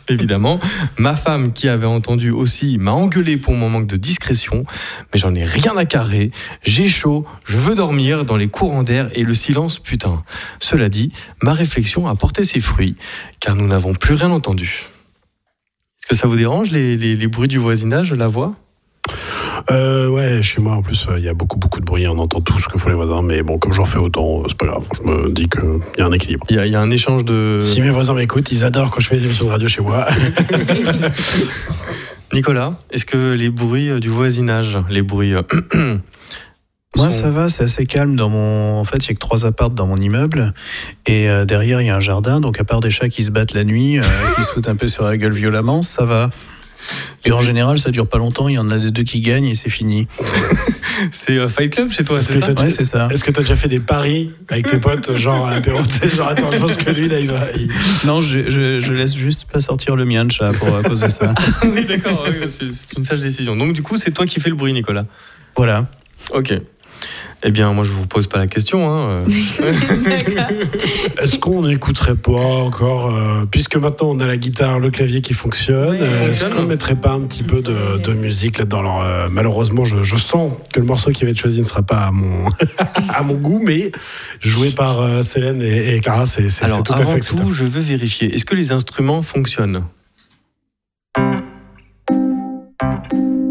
[0.09, 0.59] Évidemment,
[0.99, 4.65] ma femme qui avait entendu aussi m'a engueulé pour mon manque de discrétion,
[5.12, 6.31] mais j'en ai rien à carrer.
[6.62, 10.23] J'ai chaud, je veux dormir dans les courants d'air et le silence putain.
[10.59, 12.97] Cela dit, ma réflexion a porté ses fruits,
[13.41, 14.87] car nous n'avons plus rien entendu.
[15.99, 18.57] Est-ce que ça vous dérange les, bruits du voisinage, la voix?
[19.70, 22.18] Euh, ouais, chez moi en plus, euh, il y a beaucoup beaucoup de bruit, on
[22.18, 24.57] entend tout ce que font les voisins, mais bon, comme j'en fais autant, euh, c'est
[24.59, 24.85] pas grave.
[24.96, 25.62] Je me dis qu'il
[25.98, 26.44] y a un équilibre.
[26.51, 27.59] Il y, a- il y a un échange de...
[27.61, 30.07] Si mes voisins m'écoutent, ils adorent quand je fais des émissions de radio chez moi.
[32.33, 35.35] Nicolas, est-ce que les bruits euh, du voisinage, les bruits...
[36.94, 38.16] Moi, ça va, c'est assez calme.
[38.16, 38.79] Dans mon...
[38.79, 40.53] En fait, il y a que trois appartes dans mon immeuble.
[41.07, 42.38] Et euh, derrière, il y a un jardin.
[42.38, 44.03] Donc, à part des chats qui se battent la nuit, euh,
[44.37, 46.29] qui se foutent un peu sur la gueule violemment, ça va.
[47.25, 48.49] Et en général, ça dure pas longtemps.
[48.49, 50.09] Il y en a des deux qui gagnent et c'est fini.
[51.11, 53.09] C'est euh, Fight Club chez toi, c'est ça t'as- Ouais, c'est ça.
[53.11, 56.29] Est-ce que t'as déjà fait des paris avec tes potes, genre à l'apéro tu Genre,
[56.29, 57.47] attends, je pense que lui, là, il va.
[57.57, 57.68] il-
[58.05, 61.01] Non, je, je, je laisse juste pas sortir le mien de chat pour, à cause
[61.01, 61.35] de ça.
[61.64, 63.57] oui, d'accord, oui, c'est c'est une sage décision.
[63.57, 65.07] Donc, du coup, c'est toi qui fais le bruit, Nicolas.
[65.57, 65.87] Voilà.
[66.35, 66.53] Ok.
[67.45, 68.88] Eh bien, moi, je vous pose pas la question.
[68.88, 69.25] Hein.
[71.21, 75.35] Est-ce qu'on n'écouterait pas encore, euh, puisque maintenant on a la guitare, le clavier qui
[75.35, 75.99] fonctionne, Oui.
[76.01, 78.79] euh, est-ce qu'on ne mettrait pas un petit peu de, de musique là-dedans?
[78.79, 81.83] Alors, euh, Malheureusement, je, je sens que le morceau qui va être choisi ne sera
[81.83, 82.47] pas à mon,
[83.12, 83.91] à mon goût, mais
[84.41, 87.19] joué par euh, Célène et, et Clara, c'est c'est- c'est Alors, tout à fait avant
[87.45, 88.33] tout, je veux vérifier.
[88.35, 89.85] Est-ce que les instruments fonctionnent?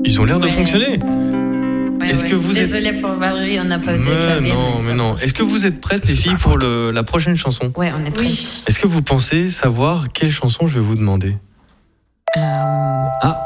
[0.06, 0.52] Ils ont l'air de Ouais.
[0.52, 1.00] fonctionner.
[2.12, 2.30] Est-ce ouais.
[2.32, 5.18] que vous êtes- Désolée pour Valérie, on n'a pas de Mais clavier, non, mais non.
[5.18, 8.12] Est-ce que vous êtes prêtes, les filles, pour le- la prochaine chanson Ouais, on est
[8.12, 8.26] prêts.
[8.26, 8.48] Oui.
[8.68, 11.38] Est-ce que vous pensez savoir quelle chanson je vais vous demander
[12.38, 12.40] Euh,
[13.24, 13.44] Ah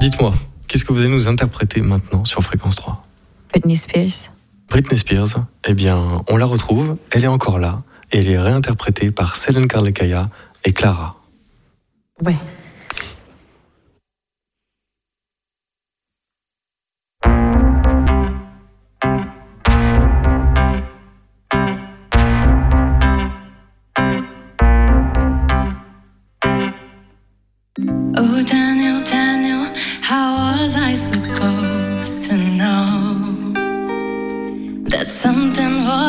[0.00, 0.32] Dites-moi,
[0.68, 3.04] qu'est-ce que vous allez nous interpréter maintenant sur Fréquence 3
[3.50, 4.30] Britney Spears.
[4.68, 7.82] Britney Spears, eh bien, on la retrouve, elle est encore là,
[8.12, 10.28] et elle est réinterprétée par Selene Carlecaya
[10.64, 11.16] et Clara.
[12.22, 12.36] Ouais.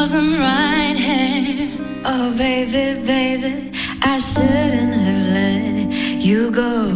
[0.07, 2.01] Something wasn't right here?
[2.05, 6.87] Oh, baby, baby, I shouldn't have let you go.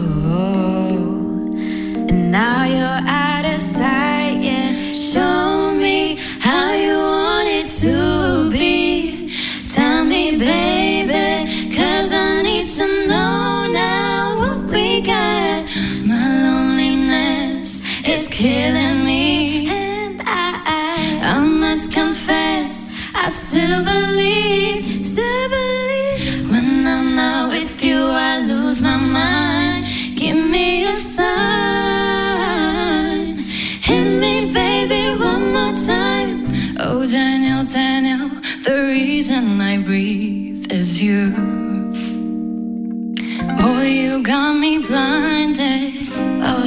[2.09, 4.93] And now you're out of sight, yeah.
[4.93, 9.29] Show me how you want it to be.
[9.69, 15.65] Tell me, baby, cause I need to know now what we got.
[16.05, 18.92] My loneliness is killing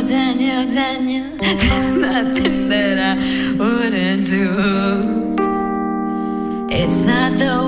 [0.08, 3.14] Daniel, Daniel, there's nothing that I
[3.58, 5.36] wouldn't do.
[6.70, 7.65] It's not the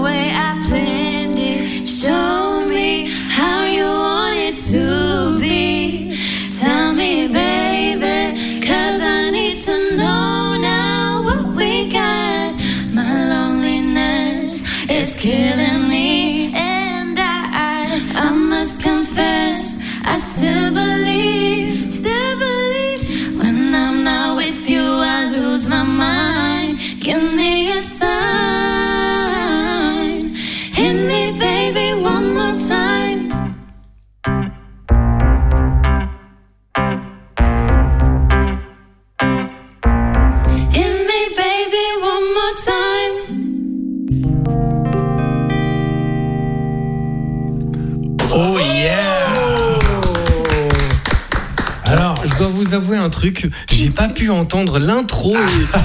[48.58, 49.26] Oh yeah
[51.84, 55.36] Alors, Je dois vous avouer un truc, j'ai pas pu entendre l'intro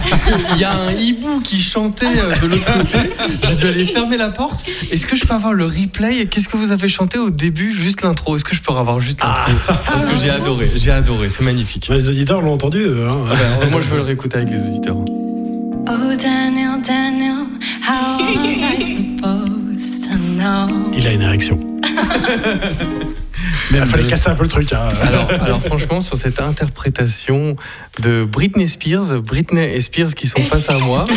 [0.09, 3.09] parce qu'il y a un hibou qui chantait euh, de l'autre côté.
[3.47, 4.65] J'ai dû aller fermer la porte.
[4.91, 6.25] Est-ce que je peux avoir le replay?
[6.25, 8.35] Qu'est-ce que vous avez chanté au début Juste l'intro?
[8.35, 9.53] Est-ce que je peux avoir juste l'intro?
[9.85, 11.87] Parce que j'ai adoré, j'ai adoré, c'est magnifique.
[11.89, 12.79] les auditeurs l'ont entendu.
[12.79, 13.25] eux, hein.
[13.61, 14.97] Ah moi je veux le réécouter avec les auditeurs.
[14.97, 17.45] Oh, Daniel, Daniel,
[17.81, 20.91] how was I supposed to know?
[20.93, 21.59] Il a une érection.
[21.83, 23.22] ハハハハ!
[23.71, 24.71] Il fallait casser un peu le truc.
[24.73, 24.89] hein.
[25.01, 27.55] Alors, alors franchement, sur cette interprétation
[28.01, 31.05] de Britney Spears, Britney et Spears qui sont face à moi.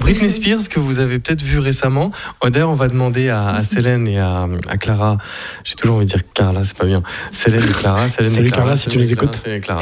[0.00, 2.10] Britney Spears que vous avez peut-être vu récemment.
[2.42, 5.18] Oh, D'ailleurs, on va demander à, à Célène et à, à Clara.
[5.64, 7.02] J'ai toujours envie de dire Carla, c'est pas bien.
[7.30, 8.08] Célène et Clara.
[8.08, 9.34] Célène Salut et Clara, Carla, si tu Célène nous écoutes.
[9.36, 9.80] Célène et Clara.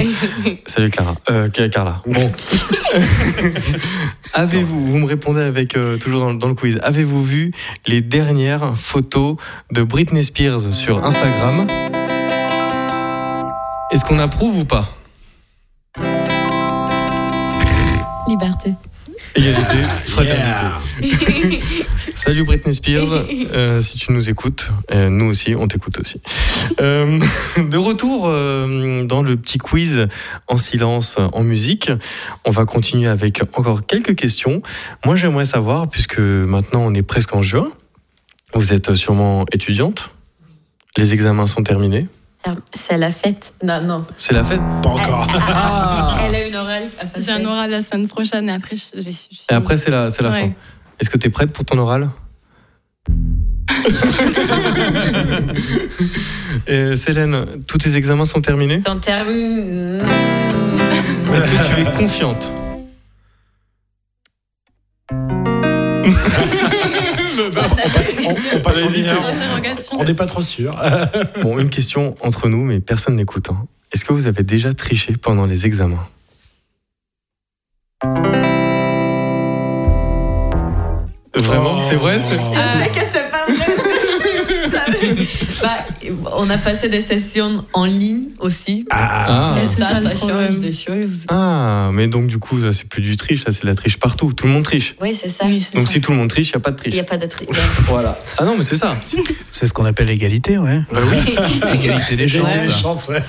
[0.66, 1.14] Salut Clara.
[1.30, 2.02] Euh, Carla.
[2.06, 2.30] Bon.
[4.32, 6.78] Avez-vous, vous me répondez avec euh, toujours dans le quiz.
[6.82, 7.50] Avez-vous vu
[7.86, 9.36] les dernières photos
[9.72, 11.66] de Britney Spears sur Instagram
[13.90, 14.88] Est-ce qu'on approuve ou pas?
[18.28, 18.74] Liberté.
[19.34, 21.60] Égalité, fraternité.
[22.14, 26.20] Salut Britney Spears, euh, si tu nous écoutes, euh, nous aussi, on t'écoute aussi.
[26.80, 27.18] Euh,
[27.56, 30.06] de retour euh, dans le petit quiz
[30.46, 31.90] en silence, en musique,
[32.44, 34.62] on va continuer avec encore quelques questions.
[35.04, 37.68] Moi, j'aimerais savoir, puisque maintenant on est presque en juin,
[38.54, 40.15] vous êtes sûrement étudiante,
[40.96, 42.08] les examens sont terminés,
[42.72, 43.52] C'est la fête.
[43.62, 44.06] Non, non.
[44.16, 45.26] c'est la fête Pas encore.
[45.48, 46.16] Ah.
[46.26, 46.84] Elle a une orale.
[47.18, 49.00] J'ai un oral la semaine prochaine et après, je-
[49.50, 50.40] Et après, c'est la, c'est la Ouais.
[50.40, 50.50] fin.
[51.00, 52.08] Est-ce que tu es prête pour ton oral
[56.68, 59.28] Euh, Célène, tous tes examens sont terminés En termes.
[61.34, 62.52] Est-ce que tu es confiante?
[67.40, 68.14] on passe,
[69.92, 70.72] on, n'est pas trop sûr.
[71.42, 73.48] Bon, une question entre nous, mais personne n'écoute.
[73.50, 73.66] hein.
[73.92, 76.08] Est-ce que vous avez déjà triché pendant les examens?
[81.34, 81.82] Vraiment Oh.
[81.82, 83.25] C'est vrai c'est- Je
[85.62, 85.86] bah,
[86.36, 88.86] on a passé des sessions en ligne aussi.
[88.90, 89.54] Ah.
[89.62, 91.24] Et C'est ça, ça, change des choses.
[91.28, 94.32] Ah, mais donc du coup, ça, c'est plus du triche, ça c'est la triche partout.
[94.32, 94.96] Tout le monde triche.
[95.00, 95.44] Oui, c'est ça.
[95.46, 95.92] Oui, Donc ça.
[95.94, 96.94] si tout le monde triche, il n'y a pas de Il triche.
[96.94, 97.46] n'y a pas de tri.
[97.86, 98.18] Voilà.
[98.38, 98.96] Ah non, mais c'est ça.
[99.50, 100.80] C'est ce qu'on appelle l'égalité, ouais.
[100.92, 101.34] Bah oui.
[101.74, 102.66] Égalité des chances.
[102.66, 103.22] des chances, ouais.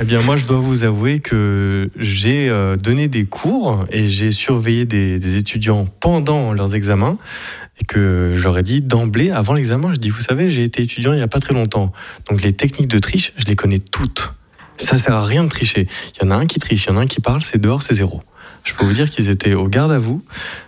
[0.00, 4.30] Eh bien, moi, je dois vous avouer que j'ai euh, donné des cours et j'ai
[4.30, 7.18] surveillé des, des étudiants pendant leurs examens
[7.80, 11.16] et que j'aurais dit d'emblée, avant l'examen, je dis, vous savez, j'ai été étudiant il
[11.16, 11.92] n'y a pas très longtemps.
[12.28, 14.32] Donc les techniques de triche, je les connais toutes.
[14.76, 15.88] Ça sert à rien de tricher.
[16.14, 17.60] Il y en a un qui triche, il y en a un qui parle, c'est
[17.60, 18.22] dehors, c'est zéro.
[18.68, 20.22] Je peux vous dire qu'ils étaient au garde à vous.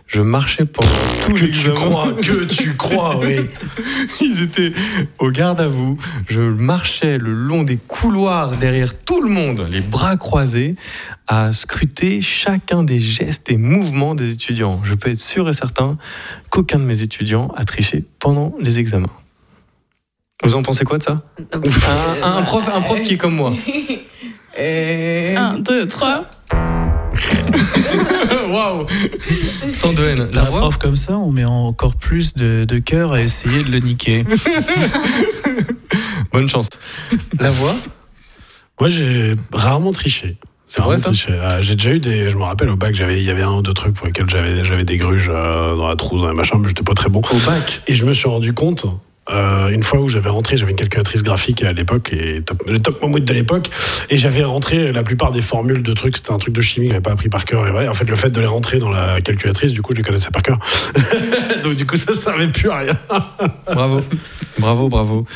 [0.07, 0.89] Je marchais pendant
[1.21, 3.41] tout Que tu crois, que tu crois, oui.
[4.23, 4.73] Ils étaient
[5.19, 5.99] au garde à vous.
[6.27, 10.77] Je marchais le long des couloirs derrière tout le monde, les bras croisés,
[11.27, 14.81] à scruter chacun des gestes et mouvements des étudiants.
[14.83, 15.99] Je peux être sûr et certain
[16.49, 19.13] qu'aucun de mes étudiants a triché pendant les examens.
[20.43, 21.23] Vous en pensez quoi de ça?
[21.53, 23.53] Un, un prof, un prof qui est comme moi.
[24.59, 26.27] Un, deux, trois.
[28.51, 28.87] Waouh
[29.83, 30.29] Tant de haine.
[30.33, 33.79] La prof comme ça, on met encore plus de, de cœur à essayer de le
[33.79, 34.25] niquer.
[36.33, 36.69] Bonne chance.
[37.39, 37.75] La voix
[38.81, 40.37] Moi, j'ai rarement triché.
[40.67, 41.11] C'est vrai, ça.
[41.43, 42.29] Ah, J'ai déjà eu des.
[42.29, 44.31] Je me rappelle au bac, j'avais, il y avait un ou deux trucs pour lesquels
[44.31, 47.09] j'avais, j'avais des gruges euh, dans la trousse, dans les machins, mais j'étais pas très
[47.09, 47.21] bon.
[47.29, 48.87] Au bac Et je me suis rendu compte.
[49.31, 52.81] Euh, une fois où j'avais rentré, j'avais une calculatrice graphique à l'époque, et top, le
[52.81, 53.69] top moment de l'époque,
[54.09, 56.93] et j'avais rentré la plupart des formules de trucs, c'était un truc de chimie que
[56.95, 57.91] j'avais pas appris par cœur, et voilà.
[57.91, 60.31] En fait, le fait de les rentrer dans la calculatrice, du coup, je les connaissais
[60.31, 60.59] par cœur.
[61.63, 62.99] Donc, du coup, ça servait plus à rien.
[63.67, 64.01] Bravo,
[64.59, 65.27] bravo, bravo.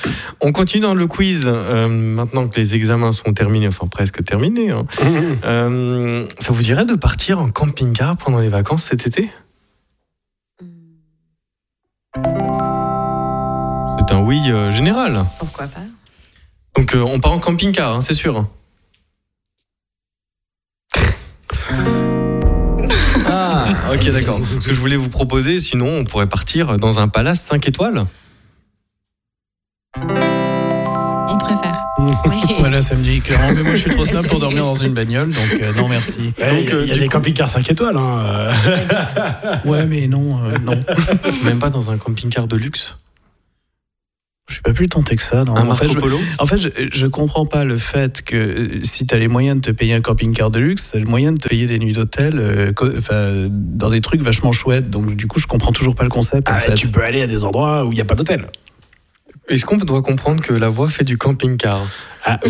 [0.40, 1.44] On continue dans le quiz.
[1.46, 4.70] euh, maintenant que les examens sont terminés, enfin presque terminés.
[4.70, 4.86] hein.
[5.44, 9.30] Euh, ça vous dirait de partir en camping-car pendant les vacances cet été?
[14.46, 15.24] Euh, général.
[15.38, 15.80] Pourquoi pas
[16.76, 18.48] Donc euh, on part en camping-car, hein, c'est sûr.
[23.26, 24.40] Ah, ok, d'accord.
[24.60, 28.04] Ce que je voulais vous proposer, sinon on pourrait partir dans un palace 5 étoiles.
[29.96, 31.80] On préfère.
[32.58, 33.52] Voilà, ça me dit clairement.
[33.54, 36.32] Mais moi, je suis trop snob pour dormir dans une bagnole, donc euh, non, merci.
[36.38, 37.96] Eh, Il y a- il y a, euh, des camping-cars 5 étoiles.
[37.96, 38.26] Hein.
[38.26, 39.56] euh.
[39.64, 40.82] Ouais, mais non, euh, non.
[41.44, 42.96] Même pas dans un camping-car de luxe.
[44.48, 45.44] Je suis pas plus tenté que ça.
[45.44, 45.56] Non.
[45.56, 45.98] Un en fait, je,
[46.38, 49.56] en fait, je, je comprends pas le fait que euh, si tu as les moyens
[49.56, 51.78] de te payer un camping-car de luxe, tu as le moyen de te payer des
[51.78, 54.90] nuits d'hôtel euh, dans des trucs vachement chouettes.
[54.90, 56.50] Donc, du coup, je comprends toujours pas le concept.
[56.50, 56.74] en Ah, fait.
[56.74, 58.48] tu peux aller à des endroits où il n'y a pas d'hôtel.
[59.48, 61.86] Est-ce qu'on doit comprendre que la voix fait du camping-car?
[62.26, 62.38] Ah.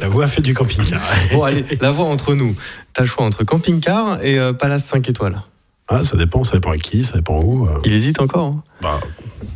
[0.00, 1.00] La voix fait du camping-car.
[1.32, 2.54] Bon, allez, la voix entre nous.
[2.94, 5.42] T'as le choix entre camping-car et euh, palace 5 étoiles.
[5.88, 7.66] Ah, ça dépend, ça dépend à qui, ça dépend où.
[7.66, 7.78] euh.
[7.84, 8.46] Il hésite encore.
[8.46, 8.62] hein.
[8.82, 9.00] Bah,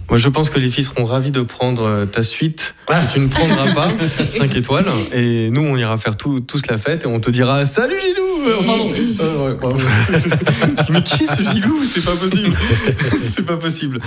[0.08, 2.74] Moi, je pense que les filles seront ravis de prendre euh, ta suite.
[2.88, 3.00] Ah.
[3.12, 3.88] Tu ne prendras pas
[4.30, 4.86] 5 étoiles.
[5.12, 8.26] Et nous, on ira faire tout, tous la fête et on te dira Salut Gilou
[8.46, 8.92] Euh, Pardon.
[9.20, 9.76] Euh, ouais, pardon.
[10.92, 12.56] Mais qui est ce Gilou C'est pas possible.
[13.24, 14.00] C'est pas possible.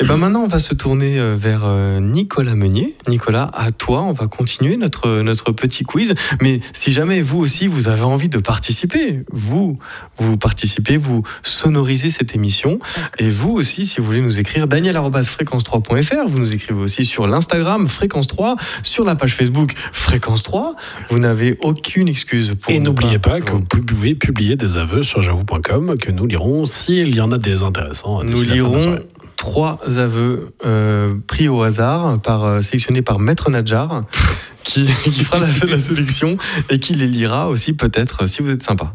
[0.00, 2.96] Et ben maintenant, on va se tourner euh, vers euh, Nicolas Meunier.
[3.08, 6.14] Nicolas, à toi, on va continuer notre, notre petit quiz.
[6.40, 9.78] Mais si jamais vous aussi, vous avez envie de participer, vous,
[10.16, 12.78] vous participez, vous sonorisez cette émission.
[13.18, 17.88] Et vous aussi, si vous voulez nous écrire, daniel.fréquence3.fr, vous nous écrivez aussi sur l'Instagram
[17.88, 20.74] Fréquence 3, sur la page Facebook Fréquence 3.
[21.08, 25.02] Vous n'avez aucune excuse pour Et ne n'oubliez pas que vous pouvez publier des aveux
[25.02, 28.22] sur j'avoue.com que nous lirons s'il y en a des intéressants.
[28.24, 29.00] Nous lirons
[29.36, 34.04] trois aveux euh, pris au hasard, par, euh, sélectionnés par Maître Nadjar,
[34.64, 36.36] qui, qui fera la, la sélection
[36.68, 38.94] et qui les lira aussi peut-être si vous êtes sympa.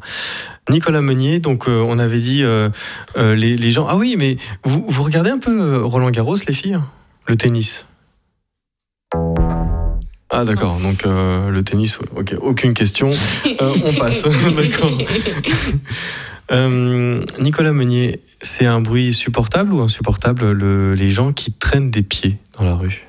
[0.70, 2.44] Nicolas Meunier, donc euh, on avait dit
[3.16, 3.88] les, les gens.
[3.88, 6.80] Ah oui, mais vous, vous regardez un peu Roland Garros, les filles?
[7.28, 7.86] Le tennis?
[10.34, 13.10] Ah d'accord, donc euh, le tennis, ok, aucune question,
[13.62, 14.24] Euh, on passe,
[14.56, 14.92] d'accord.
[16.52, 22.04] Euh, Nicolas Meunier, c'est un bruit supportable ou insupportable le- les gens qui traînent des
[22.04, 23.08] pieds dans la rue?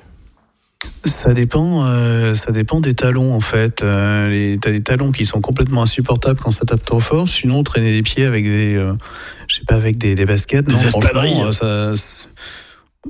[1.03, 3.83] Ça dépend, euh, ça dépend des talons en fait.
[3.83, 7.27] Euh, les- T'as des talons qui sont complètement insupportables quand ça tape trop fort.
[7.27, 8.93] Sinon, traîner des pieds avec des, euh,
[9.47, 10.65] je sais pas, avec des, des baskets.
[10.65, 11.93] Des non, franchement, euh, ça,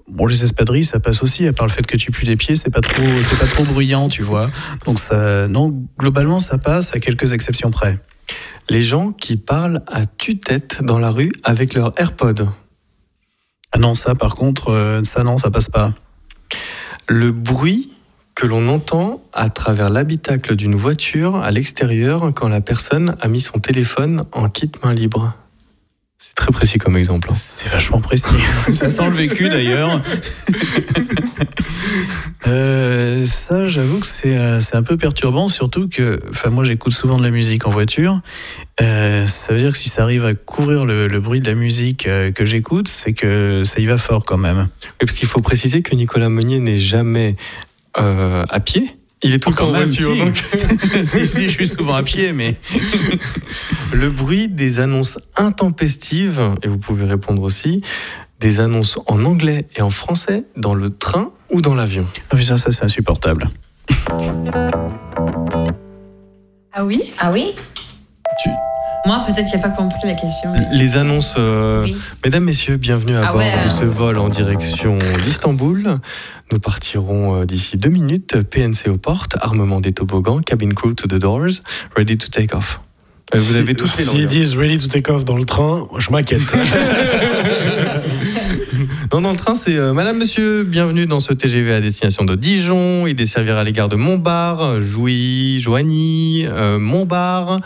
[0.07, 1.47] bon, les espadrilles, ça passe aussi.
[1.47, 3.63] À part le fait que tu pues les pieds, c'est pas trop, c'est pas trop
[3.63, 4.49] bruyant, tu vois.
[4.85, 7.99] Donc ça, non, globalement, ça passe à quelques exceptions près.
[8.69, 12.47] Les gens qui parlent à tue-tête dans la rue avec leur AirPod.
[13.71, 15.93] Ah non, ça, par contre, euh, ça non, ça passe pas.
[17.07, 17.91] Le bruit
[18.35, 23.41] que l'on entend à travers l'habitacle d'une voiture à l'extérieur quand la personne a mis
[23.41, 25.33] son téléphone en kit main libre.
[26.27, 27.27] C'est très précis comme exemple.
[27.31, 27.35] hein.
[27.35, 28.25] C'est vachement précis.
[28.71, 30.01] ça sent le vécu d'ailleurs.
[32.47, 36.93] Euh, ça, j'avoue que c'est euh, c'est un peu perturbant, surtout que, enfin, moi, j'écoute
[36.93, 38.21] souvent de la musique en voiture.
[38.81, 41.55] Euh, ça veut dire que si ça arrive à couvrir le, le bruit de la
[41.55, 44.59] musique euh, que j'écoute, c'est que ça y va fort quand même.
[44.83, 47.35] Oui, parce qu'il faut préciser que Nicolas Meunier n'est jamais
[47.97, 48.95] euh, à pied.
[49.25, 50.13] Il est tout le temps en voiture.
[50.13, 50.19] si.
[50.19, 50.35] donc
[51.05, 52.57] si, si, je suis souvent à pied, mais
[53.93, 57.81] le bruit des annonces intempestives, et vous pouvez répondre aussi,
[58.39, 62.05] des annonces en anglais et en français dans le train ou dans l'avion.
[62.29, 63.49] Ah, putain, ça, c'est insupportable.
[66.71, 67.11] Ah oui?
[67.17, 67.53] Ah oui?
[68.43, 68.49] Tu-
[69.05, 70.51] Moi, peut-être, j'ai pas compris la question.
[70.53, 71.95] mais- Les annonces, euh, Oui.
[72.23, 73.63] mesdames, messieurs, bienvenue à Ah bord ouais.
[73.63, 75.99] de ce vol en direction d'Istanbul.
[76.51, 78.41] Nous partirons euh, d'ici deux minutes.
[78.49, 81.61] PNC aux portes, armement des toboggans, cabin crew to the doors,
[81.95, 82.81] ready to take off.
[83.35, 84.27] Euh, Vous Si- avez tous les S'ils langues.
[84.27, 86.41] disent ready to take off dans le train, moi, je m'inquiète.
[89.13, 92.35] Non, dans le train, c'est euh, Madame, Monsieur, bienvenue dans ce TGV à destination de
[92.35, 93.07] Dijon.
[93.07, 97.59] Il desservira les gares de Montbar, Jouy, Joigny, euh, Montbar.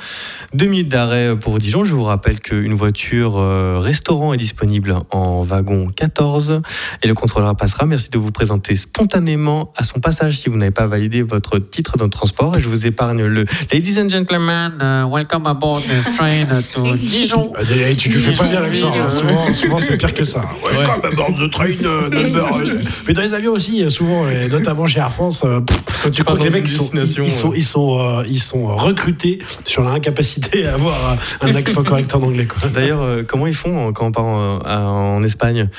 [0.53, 1.83] Deux minutes d'arrêt pour Dijon.
[1.83, 6.61] Je vous rappelle qu'une voiture euh, restaurant est disponible en wagon 14
[7.03, 7.85] et le contrôleur passera.
[7.85, 11.97] Merci de vous présenter spontanément à son passage si vous n'avez pas validé votre titre
[11.97, 12.57] de transport.
[12.57, 17.51] Et je vous épargne le Ladies and gentlemen, uh, welcome aboard this train to Dijon.
[17.53, 18.93] Bah, des- tu, tu fais pas bien l'accent.
[18.99, 19.09] hein.
[19.09, 20.41] Souvent, souvent c'est pire que ça.
[20.79, 22.47] Welcome aboard the train euh, number.
[23.07, 25.59] Mais dans les avions aussi, euh, souvent, et notamment chez Air France, euh,
[26.03, 29.39] quand tu que les mecs ils sont, ils sont, ils sont, euh, ils sont recrutés
[29.65, 32.47] sur l'incapacité à avoir un accent correct en anglais.
[32.73, 35.69] D'ailleurs, comment ils font quand on part en, Espagne?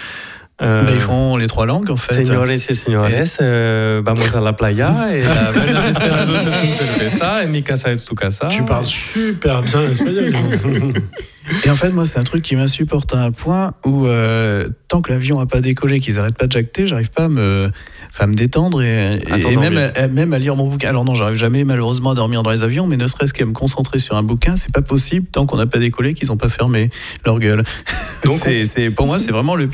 [0.62, 2.12] Euh, Bah, ils font les trois langues en fait.
[2.12, 3.08] Señores y señores,
[3.40, 7.90] euh, vamos a la playa et la verdad esperando es un cerveza, et mi casa
[7.90, 8.48] es tu casa.
[8.48, 10.32] Tu parles super bien espagnol.
[11.64, 15.00] Et en fait, moi, c'est un truc qui m'insupporte à un point où, euh, tant
[15.00, 17.70] que l'avion n'a pas décollé, qu'ils n'arrêtent pas de jacter, j'arrive pas à me,
[18.18, 19.70] à me détendre et, t'endormir.
[19.70, 20.88] même, à, même à lire mon bouquin.
[20.88, 23.52] Alors non, j'arrive jamais malheureusement à dormir dans les avions, mais ne serait-ce qu'à me
[23.52, 26.48] concentrer sur un bouquin, c'est pas possible tant qu'on n'a pas décollé, qu'ils n'ont pas
[26.48, 26.90] fermé
[27.24, 27.62] leur gueule.
[28.24, 29.68] Donc, c'est, pour moi, c'est vraiment le,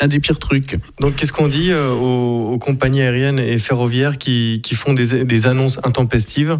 [0.00, 0.78] un des pires trucs.
[1.00, 5.24] Donc, qu'est-ce qu'on dit euh, aux, aux compagnies aériennes et ferroviaires qui, qui font des,
[5.24, 6.58] des annonces intempestives?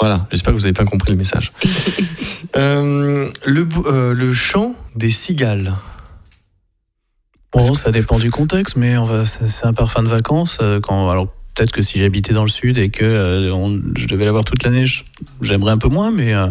[0.00, 1.52] Voilà, j'espère que vous avez bien compris le message.
[2.56, 5.72] Euh, le, euh, le chant des cigales.
[7.52, 10.58] Bon, ça dépend du contexte, mais c'est un parfum de vacances.
[10.60, 14.06] euh, Quand, alors peut-être que si j'habitais dans le sud et que euh, on- je
[14.08, 14.84] devais l'avoir toute l'année,
[15.40, 16.48] j'aimerais un peu moins, mais euh,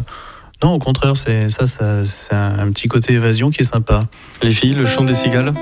[0.63, 4.05] non, au contraire, c'est ça, ça c'est un, un petit côté évasion qui est sympa.
[4.41, 5.53] Les filles, le chant des cigales?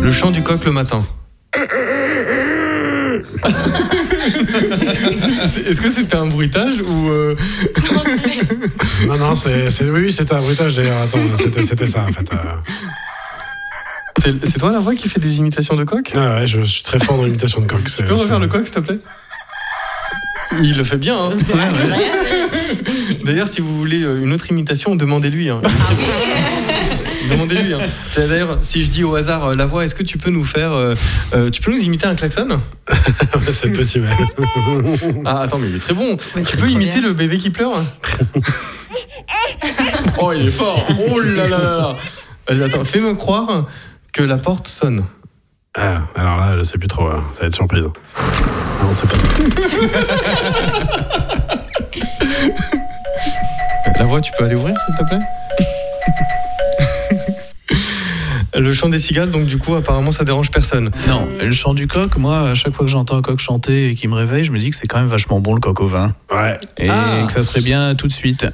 [0.00, 0.98] Le chant du coq le matin.
[0.98, 1.10] C'est-
[5.56, 7.34] Est-ce que c'était un bruitage ou euh,
[9.06, 11.00] Non, non, c'est, oui, oui, c'était un bruitage d'ailleurs.
[11.02, 11.18] Attends,
[11.62, 12.28] c'était, ça en fait.
[12.32, 14.32] euh.
[14.44, 16.12] c'est toi la voix qui fait des imitations de coq?
[16.14, 17.82] Ouais, ouais, je suis très fort dans l'imitation de coq.
[17.84, 18.98] Tu peux refaire le coq s'il te plaît?
[20.62, 21.16] Il le fait bien.
[21.16, 21.30] hein.
[23.24, 25.48] D'ailleurs, si vous voulez euh, une autre imitation, demandez-lui.
[25.48, 25.62] hein.
[27.30, 27.74] Demandez-lui.
[27.74, 27.78] hein.
[28.16, 30.72] D'ailleurs, si je dis au hasard euh, la voix, est-ce que tu peux nous faire,
[30.72, 30.94] euh,
[31.34, 32.48] euh, tu peux nous imiter un klaxon?
[33.50, 34.08] C'est possible.
[35.24, 36.16] Ah attends, mais il est très bon.
[36.36, 37.08] Mais Tu peux imiter bien.
[37.08, 37.72] le bébé qui pleure?
[40.20, 40.84] Oh, il est fort.
[41.10, 41.96] Oh là là là là.
[42.48, 43.66] Vas-y, attends, fais-me croire
[44.12, 45.04] que la porte sonne.
[45.74, 47.06] Ah, alors là, je sais plus trop.
[47.06, 47.22] hein.
[47.34, 47.84] Ça va être surprise.
[47.84, 49.16] Non, c'est pas.
[53.98, 55.20] La voix, tu peux aller ouvrir, s'il te plaît?
[58.54, 60.90] Le chant des cigales, donc du coup, apparemment, ça dérange personne.
[61.08, 63.94] Non, le chant du coq, moi, à chaque fois que j'entends un coq chanter et
[63.94, 65.88] qu'il me réveille, je me dis que c'est quand même vachement bon le coq au
[65.88, 66.14] vin.
[66.30, 66.58] Ouais.
[66.76, 67.24] Et Ah.
[67.26, 68.46] que ça serait bien tout de suite.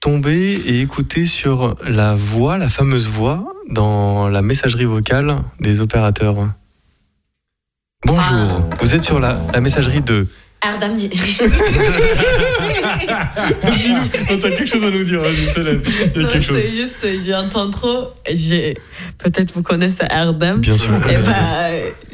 [0.00, 6.36] Tomber et écouter sur la voix, la fameuse voix, dans la messagerie vocale des opérateurs.
[8.06, 10.28] Bonjour, vous êtes sur la, la messagerie de.
[10.60, 11.08] Ardam dit.
[13.08, 15.22] T'as quelque chose à nous dire.
[15.56, 16.58] Il y a Non, quelque chose.
[16.60, 18.08] c'est juste, j'entends trop.
[18.32, 18.74] J'ai
[19.18, 20.60] peut-être vous connaissez Ardam.
[20.60, 20.94] Bien sûr.
[21.08, 21.32] Et bah,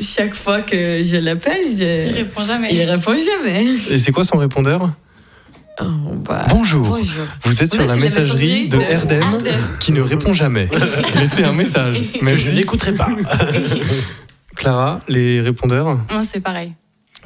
[0.00, 2.14] chaque fois que je l'appelle, Il je...
[2.14, 2.68] répond jamais.
[2.74, 3.66] il répond jamais.
[3.90, 4.92] Et c'est quoi son répondeur?
[5.80, 5.84] Oh,
[6.24, 6.86] bah, Bonjour.
[6.86, 7.24] Bonjour.
[7.42, 9.42] Vous êtes sur la messagerie de RDM
[9.80, 10.68] qui ne répond jamais.
[11.16, 12.00] Laissez un message.
[12.12, 12.54] Que je Merci.
[12.54, 13.08] n'écouterai pas.
[14.56, 16.74] Clara, les répondeurs, Moi, c'est pareil.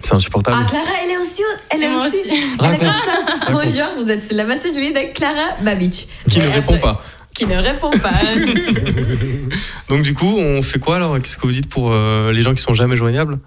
[0.01, 0.57] C'est insupportable.
[0.61, 1.43] Ah, Clara, elle est aussi.
[1.71, 2.17] Elle est Moi aussi.
[2.17, 2.31] aussi.
[2.63, 3.53] Elle est comme ça.
[3.53, 6.07] Bonjour, vous êtes la messagerie de Clara Babich.
[6.29, 7.03] Qui ne répond pas.
[7.35, 8.11] Qui ne répond pas.
[9.89, 11.17] Donc du coup, on fait quoi alors?
[11.19, 13.39] Qu'est-ce que vous dites pour euh, les gens qui sont jamais joignables?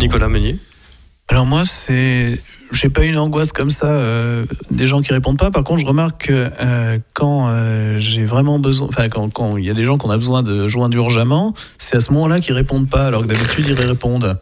[0.00, 0.58] Nicolas Meunier
[1.28, 2.38] Alors moi, c'est,
[2.70, 5.50] j'ai pas une angoisse comme ça euh, des gens qui répondent pas.
[5.50, 9.64] Par contre, je remarque que euh, quand euh, j'ai vraiment besoin, enfin quand quand il
[9.64, 12.54] y a des gens qu'on a besoin de joindre urgemment, c'est à ce moment-là qu'ils
[12.54, 14.38] répondent pas, alors que d'habitude ils répondent.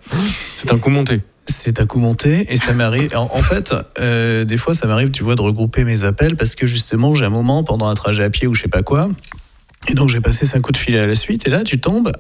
[0.54, 1.22] C'est un coup monté.
[1.46, 3.16] C'est à coup monté et ça m'arrive.
[3.16, 6.66] En, en fait, des fois, ça m'arrive, tu vois, de regrouper mes appels parce que
[6.66, 9.08] justement, j'ai un moment pendant un trajet à pied ou je sais pas quoi,
[9.88, 12.12] et donc j'ai passé cinq coups de fil à la suite et là, tu tombes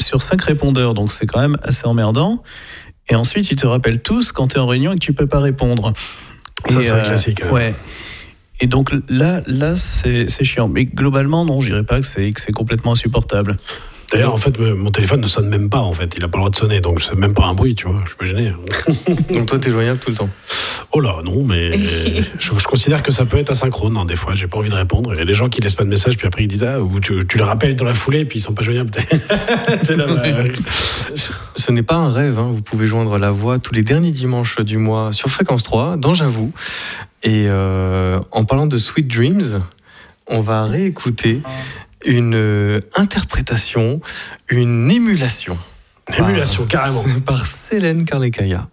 [0.00, 2.42] sur cinq répondeurs, donc c'est quand même assez emmerdant.
[3.08, 5.26] Et ensuite, ils te rappellent tous quand tu es en réunion et que tu peux
[5.26, 5.92] pas répondre.
[6.68, 7.52] Ça, c'est un classique, ouais.
[7.52, 7.74] Ouais.
[8.60, 10.68] Et donc là, là, c'est c'est chiant.
[10.68, 13.56] Mais globalement, non, je dirais pas que c'est complètement insupportable.
[14.12, 16.14] D'ailleurs, en fait, mon téléphone ne sonne même pas, en fait.
[16.16, 18.00] Il a pas le droit de sonner, donc c'est même pas un bruit, tu vois.
[18.04, 18.52] Je suis pas gêné.
[19.32, 20.30] Donc toi, t'es joignable tout le temps.
[20.92, 21.78] Oh là, non, mais
[22.38, 24.34] je, je considère que ça peut être asynchrone, hein, des fois.
[24.34, 25.12] J'ai pas envie de répondre.
[25.14, 26.80] Il y a des gens qui laissent pas de message, puis après ils disent Ah,
[26.80, 28.90] ou tu, tu les rappelles dans la foulée, puis ils sont pas joignables.
[29.84, 30.22] C'est là, bah,
[31.54, 32.48] Ce n'est pas un rêve, hein.
[32.50, 36.14] vous pouvez joindre la voix tous les derniers dimanches du mois sur Fréquence 3, dans
[36.14, 36.52] J'avoue.
[37.22, 39.62] Et euh, en parlant de Sweet Dreams,
[40.26, 41.40] on va réécouter
[42.04, 44.00] une euh, interprétation,
[44.48, 45.58] une émulation.
[46.18, 47.04] Émulation, Par- carrément.
[47.24, 48.68] Par Célène Carlecaya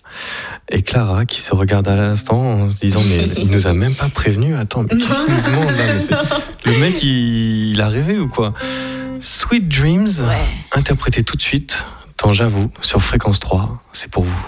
[0.70, 3.94] et Clara qui se regardent à l'instant en se disant Mais il nous a même
[3.96, 4.56] pas prévenu.
[4.56, 6.16] Attends, mais qu'est-ce qu'il nous demande là Mais c'est-
[6.66, 8.54] Le mec, il, il a rêvé ou quoi?
[9.20, 10.08] Sweet Dreams,
[10.74, 11.84] interprété tout de suite
[12.24, 13.84] dans J'avoue sur Fréquence 3.
[13.94, 14.48] C'est pour vous.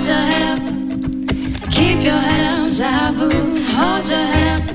[0.00, 1.70] Hold your head up.
[1.70, 3.58] Keep your head up, j'avoue.
[3.76, 4.74] Hold your head up.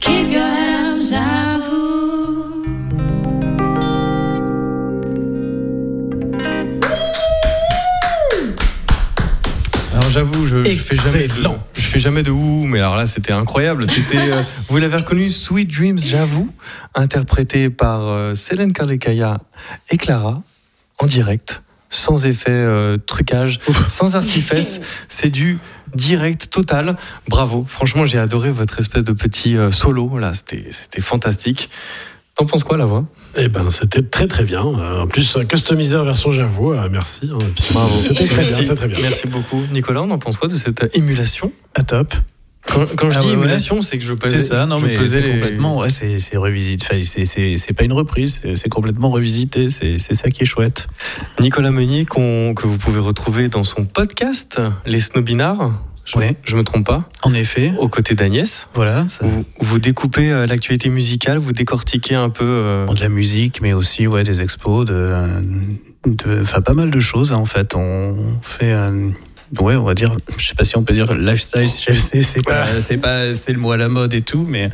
[0.00, 1.88] Keep your head up, j'avoue.
[9.94, 11.34] Alors j'avoue, je, je fais jamais de,
[11.72, 13.86] je fais jamais de ouh, mais alors là c'était incroyable.
[13.86, 16.50] C'était, euh, vous l'avez reconnu, Sweet Dreams, j'avoue,
[16.94, 19.38] interprété par euh, Célène Carlecaya
[19.88, 20.42] et Clara
[20.98, 24.80] en direct, sans effet euh, trucage, sans artifice.
[25.08, 25.58] C'est du
[25.94, 26.96] direct total.
[27.28, 27.64] Bravo.
[27.68, 30.32] Franchement, j'ai adoré votre espèce de petit euh, solo là.
[30.32, 31.70] C'était, c'était fantastique.
[32.34, 33.04] T'en penses quoi la voix?
[33.36, 34.60] Eh ben, c'était très très bien.
[34.64, 36.72] Euh, En plus, customisé en version j'avoue.
[36.72, 37.30] euh, merci.
[37.32, 37.38] hein.
[37.56, 37.64] Puis,
[38.00, 38.54] C'était très bien, Merci.
[38.62, 39.00] c'était très bien.
[39.00, 39.60] Merci beaucoup.
[39.72, 41.52] Nicolas, on en pense quoi de cette émulation?
[41.74, 42.14] À top.
[42.66, 43.38] Quand, quand je Ah dis ouais, ouais.
[43.38, 46.86] émulation, c'est que je pesais, ça, non je mais c'est les- complètement, ouais, c'est revisité.
[46.90, 49.68] Enfin, c'est- pas une reprise, c'est- complètement revisité.
[49.70, 50.88] C'est ça qui est chouette.
[51.40, 55.82] Nicolas Meunier, que vous pouvez retrouver dans son podcast, Les Snobinards.
[56.04, 56.36] Je, Ouais.
[56.44, 57.06] je me trompe pas.
[57.22, 58.68] En effet, Aux côtés d'Agnès.
[58.74, 59.06] voilà.
[59.10, 62.44] ça- Vous, vous découpez euh, l'actualité musicale, vous décortiquez un peu.
[62.46, 65.12] euh, de la musique, mais aussi ouais, des expos, de,
[66.06, 67.74] de, pas mal de choses hein, en fait.
[67.74, 69.12] On fait, un-
[69.60, 72.98] ouais, on va dire, je sais pas si on peut dire lifestyle, c'est pas, c'est
[72.98, 74.70] pas, c'est le mot à la mode et tout, mais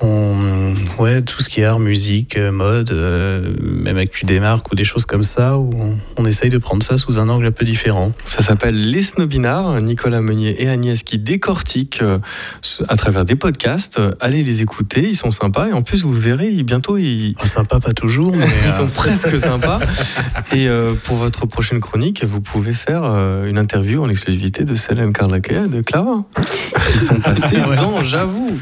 [0.00, 4.70] on, ouais, tout ce qui est art, musique, euh, mode, euh, même actu des marques
[4.70, 7.46] ou des choses comme ça, où on, on essaye de prendre ça sous un angle
[7.46, 8.12] un peu différent.
[8.24, 9.80] Ça s'appelle Les Snobinards.
[9.80, 12.18] Nicolas Meunier et Agnès qui décortiquent euh,
[12.88, 13.98] à travers des podcasts.
[14.20, 15.68] Allez les écouter, ils sont sympas.
[15.68, 18.88] Et en plus, vous verrez, ils- bientôt, ils, Pas sympa, pas toujours, mais ils sont
[18.88, 19.80] presque sympas.
[20.52, 24.74] Et euh, pour votre prochaine chronique, vous pouvez faire euh, une interview en exclusivité de
[24.74, 26.24] Selem Carlacaya et de Clara,
[26.92, 27.76] qui sont passés Ouais.
[27.76, 28.58] dans J'avoue.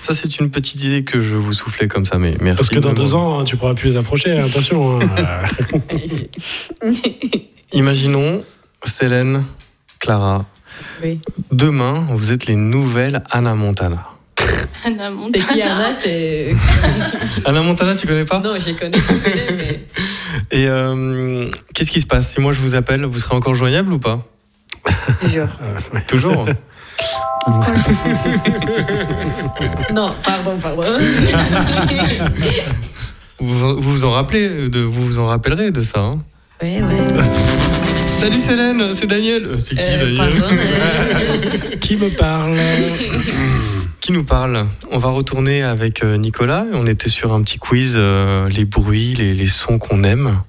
[0.00, 2.56] Ça, c'est une petite idée que je vous soufflais comme ça, mais merci.
[2.58, 4.38] Parce que dans deux ans, hein, tu pourras plus les approcher.
[4.38, 4.98] hein, Attention.
[4.98, 5.38] hein.
[7.72, 8.44] Imaginons
[8.84, 9.44] Célène,
[10.00, 10.44] Clara,
[11.02, 11.20] Oui.
[11.50, 14.08] demain, vous êtes les nouvelles Anna Montana.
[14.84, 15.74] Anna C'est qui Montana.
[15.76, 16.54] Anna C'est.
[17.46, 18.40] Anna Montana, tu connais pas?
[18.40, 19.84] Non, j'ai connais, je connais, mais.
[20.50, 22.32] Et euh, qu'est-ce qui se passe?
[22.34, 24.26] Si moi je vous appelle, vous serez encore joignable ou pas?
[25.22, 25.48] Toujours.
[26.06, 26.46] Toujours?
[29.92, 30.82] Non, pardon, pardon.
[33.40, 36.22] vous, vous vous en rappelez de, Vous vous en rappellerez de ça hein
[36.62, 37.06] Ouais, ouais.
[38.20, 39.44] Salut Célène, c'est Daniel.
[39.44, 40.46] Euh, C'est qui Euh, Daniel pardon.
[40.52, 42.56] euh, Qui me parle?
[44.00, 44.66] Qui nous parle?
[44.90, 46.64] On va retourner avec Nicolas.
[46.72, 50.40] On était sur un petit quiz, euh, les bruits, les, les sons qu'on aime.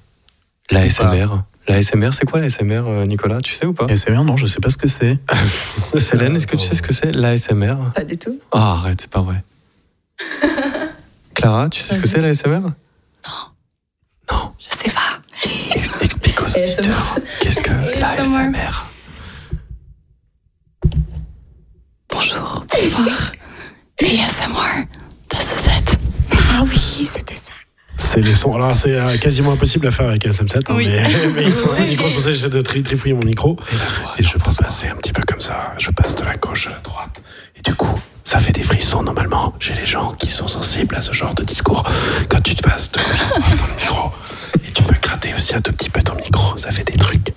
[0.70, 1.42] La SMR.
[1.68, 4.46] La SMR, c'est quoi la SMR, euh, Nicolas Tu sais ou pas SMR, non, je
[4.46, 5.18] sais pas ce que c'est.
[5.98, 8.38] Célène, est-ce que tu sais ce que c'est la SMR Pas du tout.
[8.52, 9.42] Ah, arrête, c'est pas vrai.
[11.34, 12.60] Clara, tu sais ce que c'est la SMR
[14.58, 15.20] Je sais pas.
[15.74, 17.18] Ex- Explique aux auditeurs.
[17.40, 18.16] Qu'est-ce que la.
[18.24, 18.86] SMR
[22.08, 23.32] Bonjour, bonsoir.
[24.00, 24.86] ASMR.
[25.28, 25.98] Das ist it.
[26.32, 27.52] Ah oui, c'était ça.
[28.12, 28.54] C'est les sons.
[28.54, 30.88] Alors, c'est euh, quasiment impossible à faire avec un SM7, hein, Oui.
[30.88, 31.02] mais,
[31.34, 32.06] mais il faut un micro.
[32.20, 33.56] J'essaie de tri- trifouiller mon micro.
[34.18, 35.72] Et je peux passer un petit peu comme ça.
[35.78, 37.22] Je passe de la gauche à la droite.
[37.56, 37.94] Et du coup,
[38.24, 41.42] ça fait des frissons normalement chez les gens qui sont sensibles à ce genre de
[41.44, 41.84] discours.
[42.28, 44.10] Quand tu te passes de gauche à droite dans le micro,
[44.66, 47.32] et tu peux gratter aussi un tout petit peu ton micro, ça fait des trucs.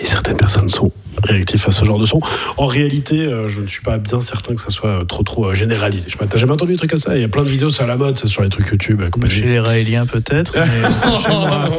[0.00, 0.92] Et certaines personnes sont
[1.22, 2.20] réactifs à ce genre de son.
[2.56, 5.46] En réalité, euh, je ne suis pas bien certain que ça soit euh, trop trop
[5.46, 6.04] euh, généralisé.
[6.06, 7.48] Je sais pas, t'as jamais entendu des trucs comme ça Il y a plein de
[7.48, 9.02] vidéos, c'est à la mode, c'est sur les trucs YouTube.
[9.26, 11.70] Chez les Raéliens, peut-être, mais chez moi,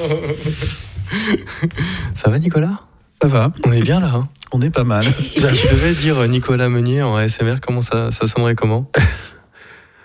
[2.13, 2.81] Ça va, Nicolas?
[3.11, 3.51] Ça va.
[3.65, 4.11] On est bien là.
[4.13, 4.29] Hein?
[4.51, 5.03] On est pas mal.
[5.35, 8.91] si tu devais dire Nicolas Meunier en ASMR, comment ça, ça sonnerait comment?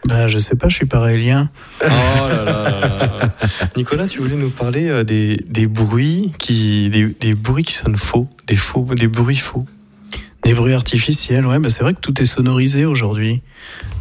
[0.05, 1.51] Bah, je sais pas, je suis pas Raélien.
[1.83, 3.33] Oh là là là là.
[3.77, 7.97] Nicolas, tu voulais nous parler euh, des, des bruits qui des, des bruits qui sonnent
[7.97, 9.67] faux, des faux, des bruits faux.
[10.43, 13.43] Des bruits artificiels, ouais, bah c'est vrai que tout est sonorisé aujourd'hui.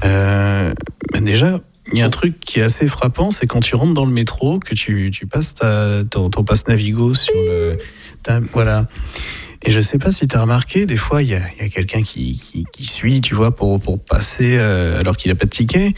[0.03, 0.71] Euh,
[1.11, 1.59] bah déjà,
[1.91, 4.11] il y a un truc qui est assez frappant, c'est quand tu rentres dans le
[4.11, 7.79] métro, que tu, tu passes ta- ton, ton passe Navigo sur le.
[8.21, 8.87] ta- voilà.
[9.67, 11.65] Et je sais pas si tu as remarqué, des fois, il y a, il y
[11.65, 15.35] a quelqu'un qui, qui, qui suit, tu vois, pour, pour passer euh, alors qu'il n'a
[15.35, 15.91] pas de ticket.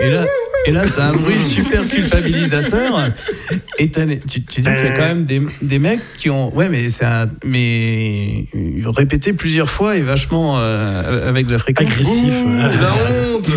[0.00, 0.26] et là,
[0.66, 3.10] et là tu as un bruit super culpabilisateur.
[3.78, 6.28] Et t'as les- tu, tu dis qu'il y a quand même des, des mecs qui
[6.30, 6.54] ont.
[6.54, 7.28] Ouais, mais c'est un.
[7.44, 8.44] Mais.
[8.84, 10.58] Répété plusieurs fois et vachement.
[10.58, 11.86] euh, avec de la fréquence.
[11.92, 12.34] Agressif.
[12.44, 12.94] Ouh, La
[13.32, 13.50] honte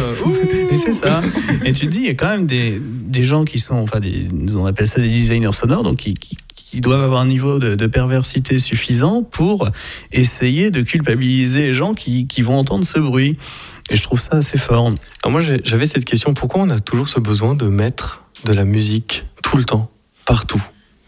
[0.72, 1.22] et c'est ça.
[1.66, 4.00] Et tu te dis, il y a quand même des, des gens qui sont, enfin,
[4.00, 6.38] des, on appelle ça des designers sonores, donc qui, qui,
[6.70, 9.70] qui doivent avoir un niveau de, de perversité suffisant pour
[10.12, 13.38] essayer de culpabiliser les gens qui, qui vont entendre ce bruit.
[13.90, 14.92] Et je trouve ça assez fort.
[15.24, 18.66] Alors moi j'avais cette question, pourquoi on a toujours ce besoin de mettre de la
[18.66, 19.90] musique tout le temps,
[20.26, 20.62] partout?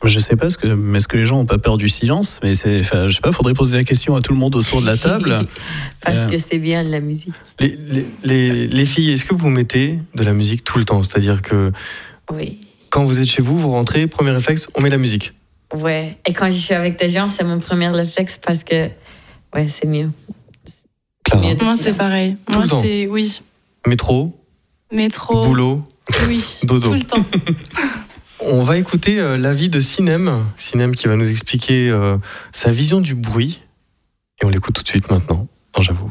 [0.05, 2.53] Je sais pas, est-ce que, est-ce que les gens ont pas peur du silence Mais
[2.53, 4.85] c'est, enfin, je sais pas, faudrait poser la question à tout le monde autour de
[4.85, 5.45] la table.
[6.01, 6.25] Parce Euh.
[6.27, 7.33] que c'est bien la musique.
[7.59, 11.03] les, les, les- les filles, est-ce que vous mettez de la musique tout le temps?
[11.03, 11.73] C'est-à-dire que
[12.31, 12.59] Oui.
[12.91, 15.33] quand vous êtes chez vous, vous rentrez, premier réflexe, on met la musique.
[15.73, 16.17] Ouais.
[16.25, 18.89] Et quand je suis avec des gens, c'est mon premier réflexe parce que.
[19.53, 20.09] Ouais, c'est mieux.
[21.35, 22.37] Mieux Moi, c'est pareil.
[22.51, 23.41] Tout Moi, c'est oui.
[23.87, 24.35] métro,
[24.91, 25.43] Métro.
[25.43, 25.83] boulot,
[26.27, 26.43] Oui.
[26.63, 26.87] dodo.
[26.89, 27.25] Tout le temps.
[28.41, 32.17] On va écouter euh, l'avis de Sinem, Sinem qui va nous expliquer euh,
[32.53, 33.59] sa vision du bruit.
[34.41, 35.47] Et on l'écoute tout de suite maintenant.
[35.75, 36.09] Non, j'avoue.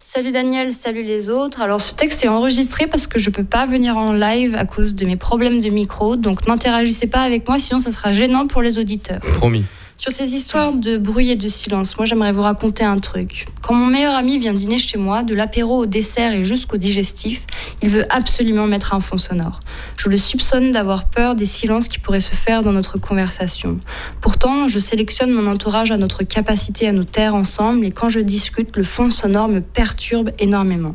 [0.00, 1.60] Salut Daniel, salut les autres.
[1.60, 4.94] Alors ce texte est enregistré parce que je peux pas venir en live à cause
[4.94, 8.62] de mes problèmes de micro, donc n'interagissez pas avec moi sinon ça sera gênant pour
[8.62, 9.18] les auditeurs.
[9.38, 9.64] Promis.
[10.00, 13.46] Sur ces histoires de bruit et de silence, moi j'aimerais vous raconter un truc.
[13.62, 17.42] Quand mon meilleur ami vient dîner chez moi, de l'apéro au dessert et jusqu'au digestif,
[17.82, 19.58] il veut absolument mettre un fond sonore.
[19.96, 23.78] Je le soupçonne d'avoir peur des silences qui pourraient se faire dans notre conversation.
[24.20, 28.20] Pourtant, je sélectionne mon entourage à notre capacité à nous taire ensemble et quand je
[28.20, 30.94] discute, le fond sonore me perturbe énormément.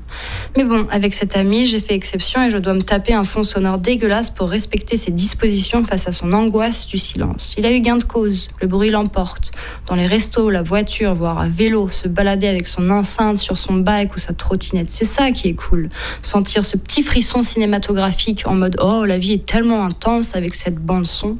[0.55, 3.43] Mais bon, avec cet ami, j'ai fait exception et je dois me taper un fond
[3.43, 7.53] sonore dégueulasse pour respecter ses dispositions face à son angoisse du silence.
[7.57, 9.51] Il a eu gain de cause, le bruit l'emporte.
[9.87, 13.73] Dans les restos, la voiture, voire à vélo, se balader avec son enceinte sur son
[13.73, 15.89] bike ou sa trottinette, c'est ça qui est cool.
[16.21, 20.77] Sentir ce petit frisson cinématographique en mode oh la vie est tellement intense avec cette
[20.77, 21.37] bande son.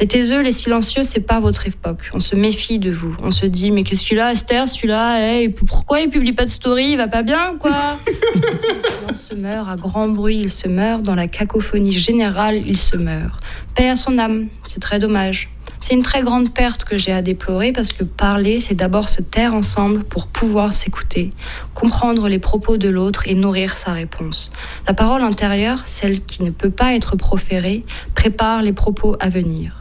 [0.00, 2.10] Les taiseux, les silencieux, c'est pas votre époque.
[2.12, 3.16] On se méfie de vous.
[3.22, 5.20] On se dit, mais qu'est-ce qu'il a, Esther, celui-là?
[5.20, 6.90] Hey, Pourquoi il publie pas de story?
[6.92, 7.98] Il va pas bien, quoi?
[8.34, 11.02] Le silence se meurt à grand bruit, il se meurt.
[11.02, 13.40] Dans la cacophonie générale, il se meurt.
[13.76, 14.48] Paix à son âme.
[14.64, 15.53] C'est très dommage.
[15.86, 19.20] C'est une très grande perte que j'ai à déplorer parce que parler, c'est d'abord se
[19.20, 21.30] taire ensemble pour pouvoir s'écouter,
[21.74, 24.50] comprendre les propos de l'autre et nourrir sa réponse.
[24.88, 27.82] La parole intérieure, celle qui ne peut pas être proférée,
[28.14, 29.80] prépare les propos à venir.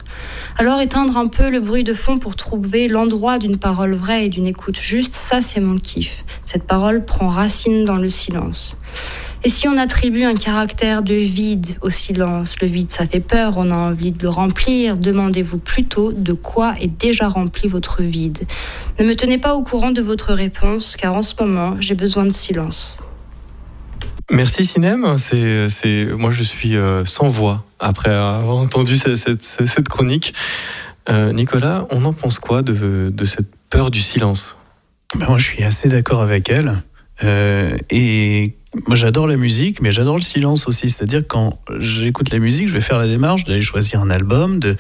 [0.58, 4.30] Alors éteindre un peu le bruit de fond pour trouver l'endroit d'une parole vraie et
[4.30, 6.26] d'une écoute juste, ça c'est mon kiff.
[6.44, 8.76] Cette parole prend racine dans le silence.
[9.46, 13.56] Et si on attribue un caractère de vide au silence, le vide ça fait peur,
[13.58, 18.44] on a envie de le remplir, demandez-vous plutôt de quoi est déjà rempli votre vide.
[19.00, 22.24] Ne me tenez pas au courant de votre réponse, car en ce moment, j'ai besoin
[22.24, 22.98] de silence.
[24.32, 29.68] Merci Cinem, c'est, c'est, moi je suis euh, sans voix après avoir entendu cette, cette-
[29.68, 30.34] cette chronique.
[31.10, 34.56] Euh, Nicolas, on en pense quoi de, de cette peur du silence?
[35.16, 36.82] Ben, moi, je suis assez d'accord avec elle.
[37.24, 38.56] Euh, et
[38.88, 40.90] moi, j'adore la musique, mais j'adore le silence aussi.
[40.90, 44.76] C'est-à-dire, quand j'écoute la musique, je vais faire la démarche d'aller choisir un album, de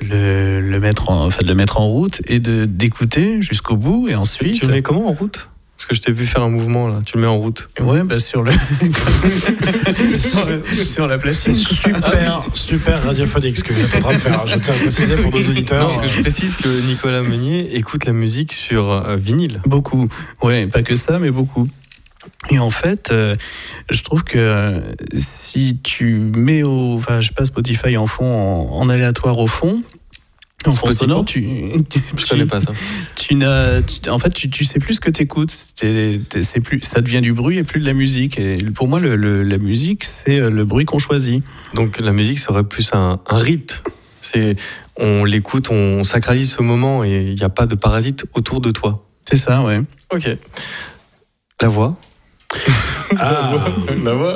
[0.00, 4.08] le, le mettre, en, enfin, de le mettre en route et de d'écouter jusqu'au bout.
[4.08, 4.58] Et ensuite.
[4.60, 5.48] Tu le mets comment en route?
[5.76, 7.68] Parce que je t'ai vu faire un mouvement là, tu le mets en route.
[7.80, 8.52] Ouais, bah sur le.
[10.14, 11.52] sur, le- sur la platine.
[11.52, 14.46] Super, super radiophonique ce que vous êtes en train de faire.
[14.46, 15.80] Je tiens à préciser pour nos auditeurs.
[15.82, 19.60] Non, parce que je précise que Nicolas Meunier écoute la musique sur euh, vinyle.
[19.66, 20.08] Beaucoup.
[20.42, 21.68] Ouais, pas que ça, mais beaucoup.
[22.50, 23.36] Et en fait, euh,
[23.90, 24.80] je trouve que euh,
[25.16, 29.46] si tu mets au, enfin, je sais pas Spotify en fond, en, en aléatoire au
[29.46, 29.82] fond,
[30.66, 31.42] en fond sonore, tu,
[31.90, 32.72] tu, Je connais pas ça.
[33.16, 35.54] tu n'as, tu- en fait, tu, tu sais plus ce que t'écoutes.
[35.76, 38.38] T'es- t'es- c'est plus, ça devient du bruit et plus de la musique.
[38.38, 41.44] Et pour moi, le- le- la musique, c'est euh, le bruit qu'on choisit.
[41.74, 43.82] Donc la musique serait plus un, un rite.
[44.22, 44.56] C'est,
[44.96, 48.70] on l'écoute, on sacralise ce moment et il n'y a pas de parasite autour de
[48.70, 49.06] toi.
[49.28, 49.82] C'est ça, ouais.
[50.14, 50.28] Ok.
[51.60, 51.98] La voix
[53.18, 53.52] Ah.
[54.04, 54.34] La voix,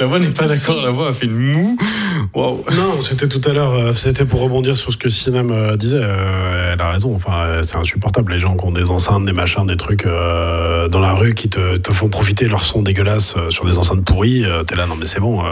[0.00, 1.76] la voix n'est pas d'accord, la voix a fait une moue.
[2.74, 5.98] Non, c'était tout à l'heure, euh, c'était pour rebondir sur ce que Sinem euh, disait.
[6.00, 9.66] euh, elle a raison, enfin, c'est insupportable, les gens qui ont des enceintes, des machins,
[9.66, 13.34] des trucs euh, dans la rue qui te, te font profiter de leur son dégueulasse
[13.50, 14.44] sur des enceintes pourries.
[14.66, 15.42] T'es là, non mais c'est bon.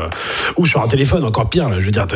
[0.56, 2.06] Ou sur un téléphone, encore pire, là, je veux dire,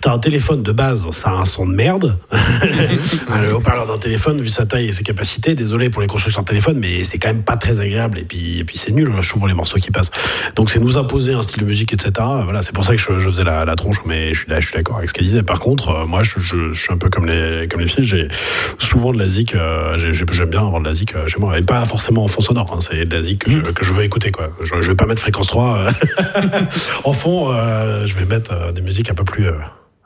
[0.00, 2.16] t'as un téléphone de base, ça a un son de merde.
[2.32, 6.48] le haut-parleur d'un téléphone, vu sa taille et ses capacités, désolé pour les constructeurs de
[6.48, 8.18] téléphone, mais c'est quand même pas très agréable.
[8.18, 10.10] Et puis, et puis c'est nul, je trouve, les morceaux qui passent.
[10.56, 12.12] Donc c'est nous imposer un style de musique, etc.
[12.44, 13.76] Voilà, c'est pour ça que je, je faisais la, la
[14.06, 15.42] mais je suis, là, je suis d'accord avec ce qu'elle disait.
[15.42, 18.04] Par contre, euh, moi, je, je- je suis un peu comme les, comme les filles,
[18.04, 18.28] j'ai
[18.78, 21.38] souvent de la zik, euh, j'ai- j'ai- j'aime bien avoir de la zik euh, chez
[21.38, 23.84] moi, et pas forcément en fond sonore, hein, c'est de la zik que, je, que
[23.84, 24.30] je veux écouter.
[24.30, 24.50] Quoi.
[24.62, 25.90] Je, vais pas mettre fréquence 3 euh,
[27.04, 27.52] en fond,
[28.04, 29.46] je vais mettre des musiques un peu plus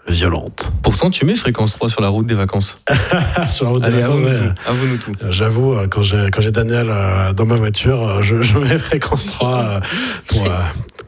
[0.09, 0.71] violentes.
[0.83, 2.79] Pourtant, tu mets fréquence 3 sur la route des vacances.
[3.49, 4.53] Sur la route des vacances, avoue-nous tout.
[4.67, 5.13] Avoue-nous tout.
[5.31, 8.79] J'avoue, euh, quand j'ai quand j'ai Daniel euh, dans ma voiture, euh, je, je mets
[8.79, 9.81] fréquence 3 euh,
[10.27, 10.45] pour,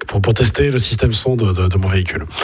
[0.06, 2.24] pour, pour tester le système son de, de- de mon véhicule.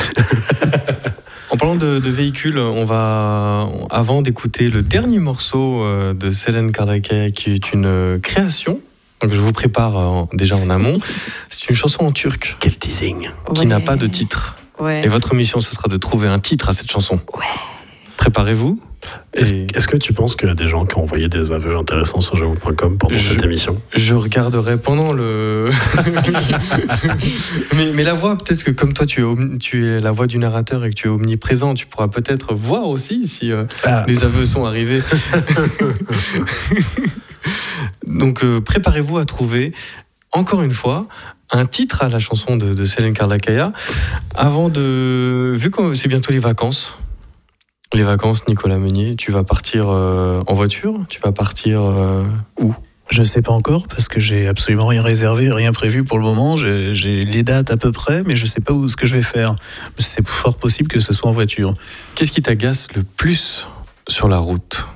[1.50, 5.84] En parlant de, de véhicules, on va, avant d'écouter le dernier morceau
[6.14, 8.80] de Selen Kardakaya, qui est une création,
[9.20, 10.98] donc je vous prépare déjà en amont,
[11.50, 13.66] c'est une chanson en turc Quel teasing qui Ouais.
[13.66, 14.56] n'a pas de titre.
[14.80, 15.02] Ouais.
[15.04, 17.20] Et votre mission, ce sera de trouver un titre à cette chanson.
[18.16, 18.80] Préparez-vous.
[19.34, 21.76] Est-ce Et que tu penses qu'il y a des gens qui ont envoyé des aveux
[21.76, 23.80] intéressants sur j'avoue.com pendant Je- cette émission?
[23.96, 25.70] je regarderai pendant le.
[27.74, 30.28] mais, mais la voix, peut-être que comme toi, tu es, omni- tu es la voix
[30.28, 34.04] du narrateur et que tu es omniprésent, tu pourras peut-être voir aussi si euh, Ah.
[34.06, 35.02] les aveux sont arrivés.
[38.06, 39.72] Donc euh, préparez-vous à trouver,
[40.32, 41.06] encore une fois,
[41.50, 43.72] un titre à la chanson de, de Selene Karlakaya.
[44.34, 45.54] Avant de.
[45.56, 46.98] Vu que c'est bientôt les vacances.
[47.94, 50.94] Les vacances, Nicolas Meunier, tu vas partir euh, en voiture?
[51.10, 52.24] Tu vas partir euh,
[52.58, 52.74] où?
[53.10, 56.56] Je sais pas encore parce que j'ai absolument rien réservé, rien prévu pour le moment.
[56.56, 59.22] J'ai les dates à peu près, mais je sais pas où ce que je vais
[59.22, 59.54] faire.
[59.98, 61.74] C'est fort possible que ce soit en voiture.
[62.14, 63.68] Qu'est-ce qui t'agace le plus
[64.08, 64.86] sur la route?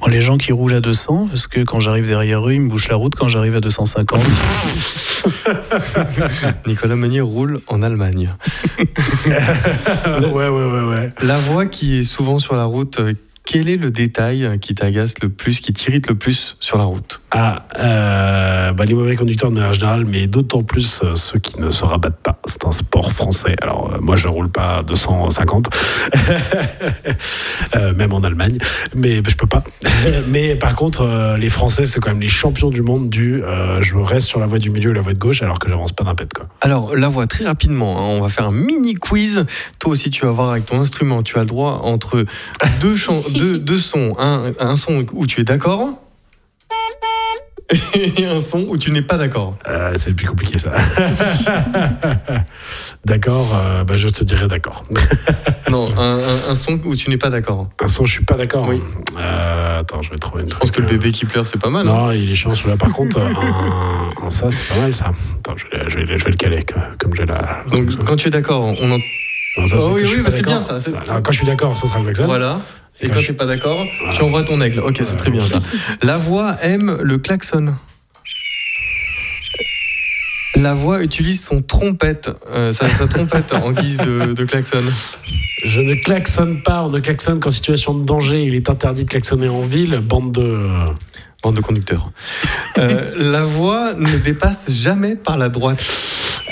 [0.00, 2.68] Bon, les gens qui roulent à 200, parce que quand j'arrive derrière eux, ils me
[2.68, 4.20] bouchent la route quand j'arrive à 250.
[6.66, 8.34] Nicolas Meunier roule en Allemagne.
[9.26, 11.10] Ouais, ouais, ouais, ouais.
[11.22, 13.12] La voix qui est souvent sur la route, euh,
[13.48, 17.22] quel est le détail qui t'agace le plus, qui t'irrite le plus sur la route?
[17.30, 21.58] Ah, euh, bah, les mauvais conducteurs de manière générale, mais d'autant plus euh, ceux qui
[21.58, 22.38] ne se rabattent pas.
[22.46, 23.56] C'est un sport français.
[23.62, 25.70] Alors, euh, moi, je roule pas à 250,
[27.76, 28.56] Euh, même en Allemagne,
[28.94, 29.62] mais bah, je peux pas.
[30.28, 33.82] mais par contre, euh, les Français, c'est quand même les champions du monde du euh,
[33.82, 35.92] je reste sur la voie du milieu et la voie de gauche alors que j'avance
[35.92, 36.32] pas d'un pet.
[36.32, 36.46] Quoi.
[36.60, 39.44] Alors, la voix, très rapidement, hein, on va faire un mini quiz.
[39.78, 42.24] Toi aussi, tu vas voir avec ton instrument, tu as le droit entre
[42.80, 42.96] deux,
[43.38, 44.14] deux, deux sons.
[44.18, 45.90] Un, un son où tu es d'accord
[47.94, 49.58] et un son où tu n'es pas d'accord.
[49.68, 50.72] Euh, c'est le plus compliqué, ça.
[53.04, 54.84] d'accord, euh, bah, je te dirais d'accord.
[55.70, 57.68] Non, un, un- un son où tu n'es pas d'accord.
[57.82, 58.64] Un son, je suis pas d'accord.
[58.66, 58.80] Oui.
[59.18, 61.68] Euh, attends, je vais trouver une Je pense que le bébé qui pleure, c'est pas
[61.68, 61.86] mal.
[61.86, 61.92] hein.
[61.92, 62.78] Non, il est chiant celui-là.
[62.78, 65.12] Par contre, un, un ça, c'est pas mal ça.
[65.40, 66.64] Attends, je vais, je vais- je vais le caler
[66.98, 67.64] comme j'ai la.
[67.70, 68.96] Donc, quand tu es d'accord, on en...
[69.58, 70.78] Non, ça, Oh que oui, oui, bah, c'est bien ça.
[71.22, 72.12] quand je suis d'accord, ce sera le.
[72.24, 72.60] Voilà.
[73.00, 73.84] Et Quand je- t'es pas d'accord,
[74.14, 74.80] tu envoies ton aigle.
[74.80, 75.60] Ok, c'est très bien ça.
[76.02, 77.76] La voix aime le klaxon.
[80.56, 84.82] La voix utilise son trompette, euh, sa, sa trompette en guise de, de klaxon.
[85.64, 88.42] Je ne klaxonne pas, on ne klaxonne qu'en situation de danger.
[88.42, 90.68] Il est interdit de klaxonner en ville, bande de.
[91.40, 92.10] Bande de conducteurs.
[92.78, 95.78] Euh, la voix ne dépasse jamais par la droite.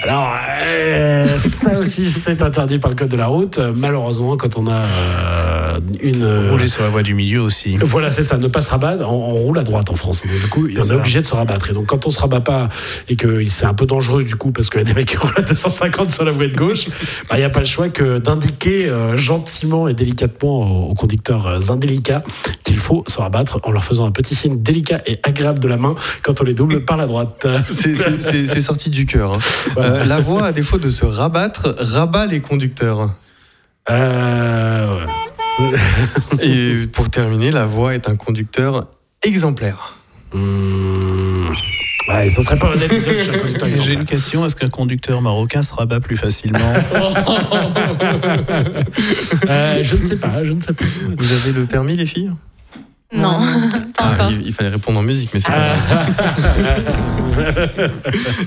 [0.08, 3.58] Alors, euh, ça aussi, c'est interdit par le code de la route.
[3.74, 6.48] Malheureusement, quand on a euh, une.
[6.50, 7.76] Rouler sur la voie du milieu aussi.
[7.82, 9.02] Voilà, c'est ça, ne pas se rabattre.
[9.02, 10.22] On, on roule à droite en France.
[10.24, 11.70] Donc, du coup, on est obligé de se rabattre.
[11.70, 12.68] Et donc, quand on se rabat pas
[13.08, 15.16] et que c'est un peu dangereux, du coup, parce qu'il y a des mecs qui
[15.16, 16.86] roulent à 250 sur la voie de gauche,
[17.28, 20.94] bah, il n'y a pas le choix que d'indiquer euh, gentiment et délicatement aux, aux
[20.94, 22.22] conducteurs indélicats
[22.62, 25.76] qu'il faut se rabattre en leur faisant un petit signe délicat et agréable de la
[25.76, 27.46] main quand on les double par la droite.
[27.70, 29.34] C'est sorti du cœur.
[29.34, 29.38] hein.
[29.96, 33.10] Euh, la voix, à défaut de se rabattre, rabat les conducteurs.
[33.90, 35.06] Euh,
[35.58, 35.66] ouais.
[36.42, 38.86] Et pour terminer, la voix est un conducteur
[39.22, 39.96] exemplaire.
[40.32, 41.48] Hmm.
[42.08, 45.98] Ouais, ça serait pas honnête un J'ai une question est-ce qu'un conducteur marocain se rabat
[45.98, 46.58] plus facilement
[49.48, 50.84] Euh, je ne sais pas, je ne sais pas.
[51.16, 52.30] Vous avez le permis, les filles?
[53.12, 53.38] Non,
[53.96, 54.30] pas Ah, encore.
[54.32, 56.80] il, il fallait répondre en musique, mais c'est pas grave.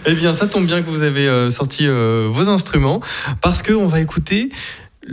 [0.05, 2.99] Eh bien, ça tombe bien que vous avez euh, sorti euh, vos instruments,
[3.41, 4.49] parce qu'on va écouter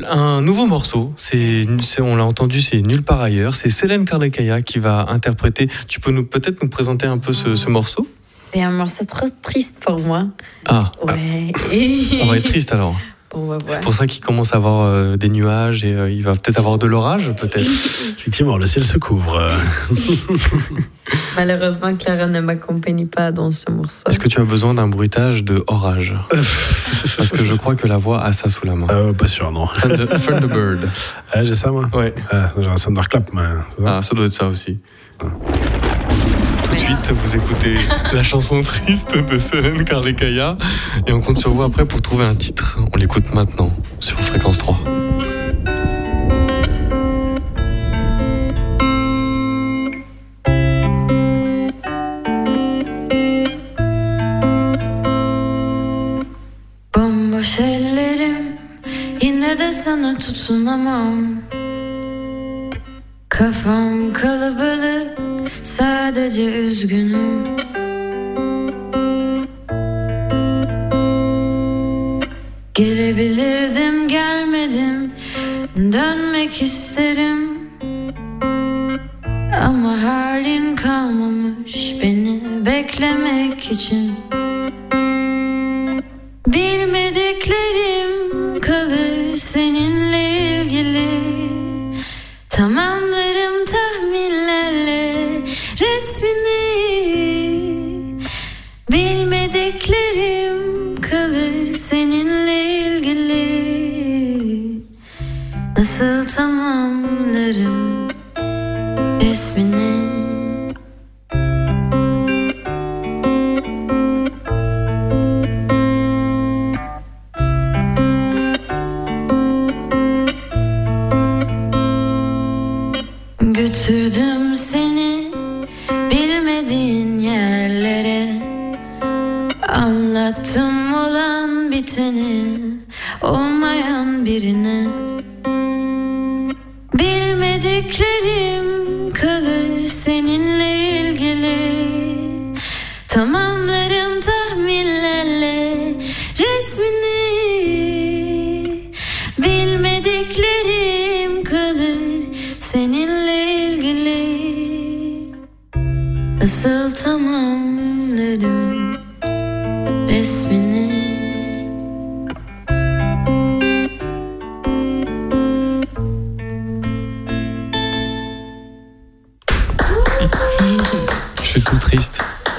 [0.09, 1.13] un nouveau morceau.
[1.17, 3.55] C'est, c'est- on l'a entendu, c'est nulle part ailleurs.
[3.55, 5.69] C'est Célène Carlecaya qui va interpréter.
[5.89, 8.07] Tu peux nous peut-être nous présenter un peu ce, ce morceau?
[8.53, 10.27] C'est un morceau trop triste pour moi.
[10.67, 11.53] Ah, Ouais.
[12.23, 12.97] on va être triste alors.
[13.67, 16.59] C'est pour ça qu'il commence à avoir euh, des nuages et euh, il va peut-être
[16.59, 17.59] avoir de l'orage, peut-être.
[18.19, 19.41] Effectivement, le ciel se couvre.
[21.37, 24.03] Malheureusement, Clara ne m'accompagne pas dans ce morceau.
[24.09, 26.15] Est-ce que tu as besoin d'un bruitage de orage?
[27.17, 28.87] Parce que je crois que la voix a ça sous la main.
[28.91, 29.67] Euh, pas sûr, non.
[29.67, 30.89] Thunderbird.
[31.33, 31.87] Ah, j'ai ça, moi?
[31.93, 32.15] Ouais.
[32.31, 33.43] Ah, j'ai un Thunderclap, mais...
[33.79, 34.81] ça Ah, ça doit être ça aussi.
[36.77, 37.77] 18, vous écoutez
[38.13, 40.59] la chanson triste de Solène Carlecaya
[41.07, 42.79] et on compte sur vous après pour trouver un titre.
[42.93, 44.79] On l'écoute maintenant sur Fréquence 3.
[66.27, 67.56] sadece üzgünüm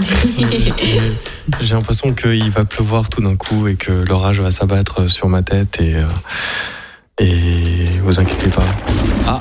[0.01, 1.01] J'ai-
[1.61, 5.41] J'ai l'impression qu'il va pleuvoir tout d'un coup et que l'orage va s'abattre sur ma
[5.41, 6.03] tête et, euh,
[7.19, 8.65] et vous inquiétez pas.
[9.25, 9.39] Ah,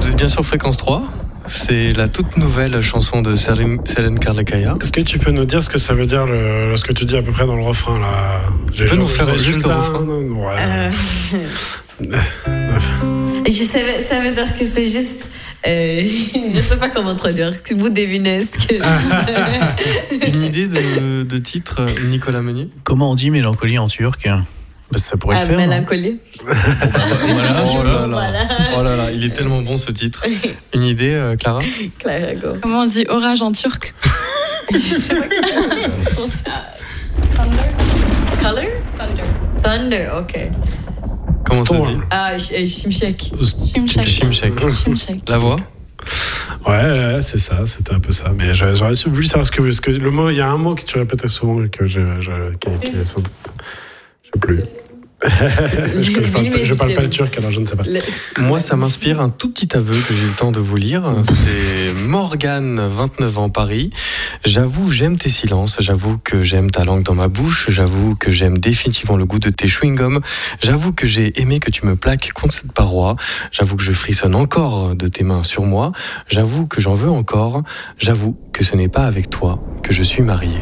[0.00, 1.02] vous êtes bien sur Fréquence 3
[1.48, 4.76] c'est la toute nouvelle chanson de Selene, Selene Carlecaya.
[4.80, 7.04] Est-ce que tu peux nous dire ce que ça veut dire, le, ce que tu
[7.04, 8.40] dis à peu près dans le refrain là?
[8.72, 10.04] Tu peux nous faire juste le refrain?
[10.06, 10.56] Ouais.
[10.60, 10.90] Euh,
[13.46, 15.24] je savais, ça veut dire que c'est juste.
[15.66, 16.02] euh,
[16.54, 17.52] je sais pas comment traduire.
[17.64, 18.74] Si vous devinez ce que.
[20.28, 22.68] Une idée de, de titre, Nicolas Meunier?
[22.84, 24.28] Comment on dit mélancolie en turc?
[24.94, 25.58] Ça pourrait Ah, le faire.
[25.58, 25.66] hein.
[25.68, 26.20] mélancolie.
[26.46, 28.08] Voilà, sais oh, pas.
[28.08, 28.48] là là.
[28.78, 30.24] oh là là, il est tellement bon ce titre.
[30.74, 31.60] Une idée, euh, Clara?
[31.98, 32.48] Clara, go.
[32.62, 33.94] Comment on dit orage en turc?
[34.72, 35.34] Je sais pas que
[36.28, 36.44] c'est.
[37.36, 37.62] Thunder.
[38.40, 38.64] Color?
[38.98, 39.22] Thunder.
[39.62, 40.38] Thunder, ok.
[41.44, 41.94] Comment ça se Storm.
[41.94, 42.00] dit?
[42.10, 43.32] Ah, euh, Shimshek.
[43.74, 44.68] Shimshek.
[44.68, 45.28] Shimshek.
[45.28, 45.56] La voix?
[46.66, 48.24] Ouais, ouais, c'est ça, c'était un peu ça.
[48.36, 50.30] Mais j'aurais j'aurais voulu savoir ce que, ce que le mot.
[50.30, 52.96] Il y a un mot que tu répétais souvent et que je, je, qui, qui
[52.96, 53.32] est sans doute.
[54.36, 54.60] Je sais plus.
[55.26, 57.84] je, je parle, je parle pas le turc, alors je ne sais pas.
[58.38, 61.10] Moi, ça m'inspire un tout petit aveu que j'ai eu le temps de vous lire.
[61.24, 63.90] C'est Morgane, 29 ans, Paris.
[64.44, 65.78] J'avoue, j'aime tes silences.
[65.80, 67.70] J'avoue que j'aime ta langue dans ma bouche.
[67.70, 70.20] J'avoue que j'aime définitivement le goût de tes chewing-gums.
[70.62, 73.16] J'avoue que j'ai aimé que tu me plaques contre cette paroi.
[73.52, 75.92] J'avoue que je frissonne encore de tes mains sur moi.
[76.28, 77.62] J'avoue que j'en veux encore.
[77.98, 80.60] J'avoue que ce n'est pas avec toi que je suis marié.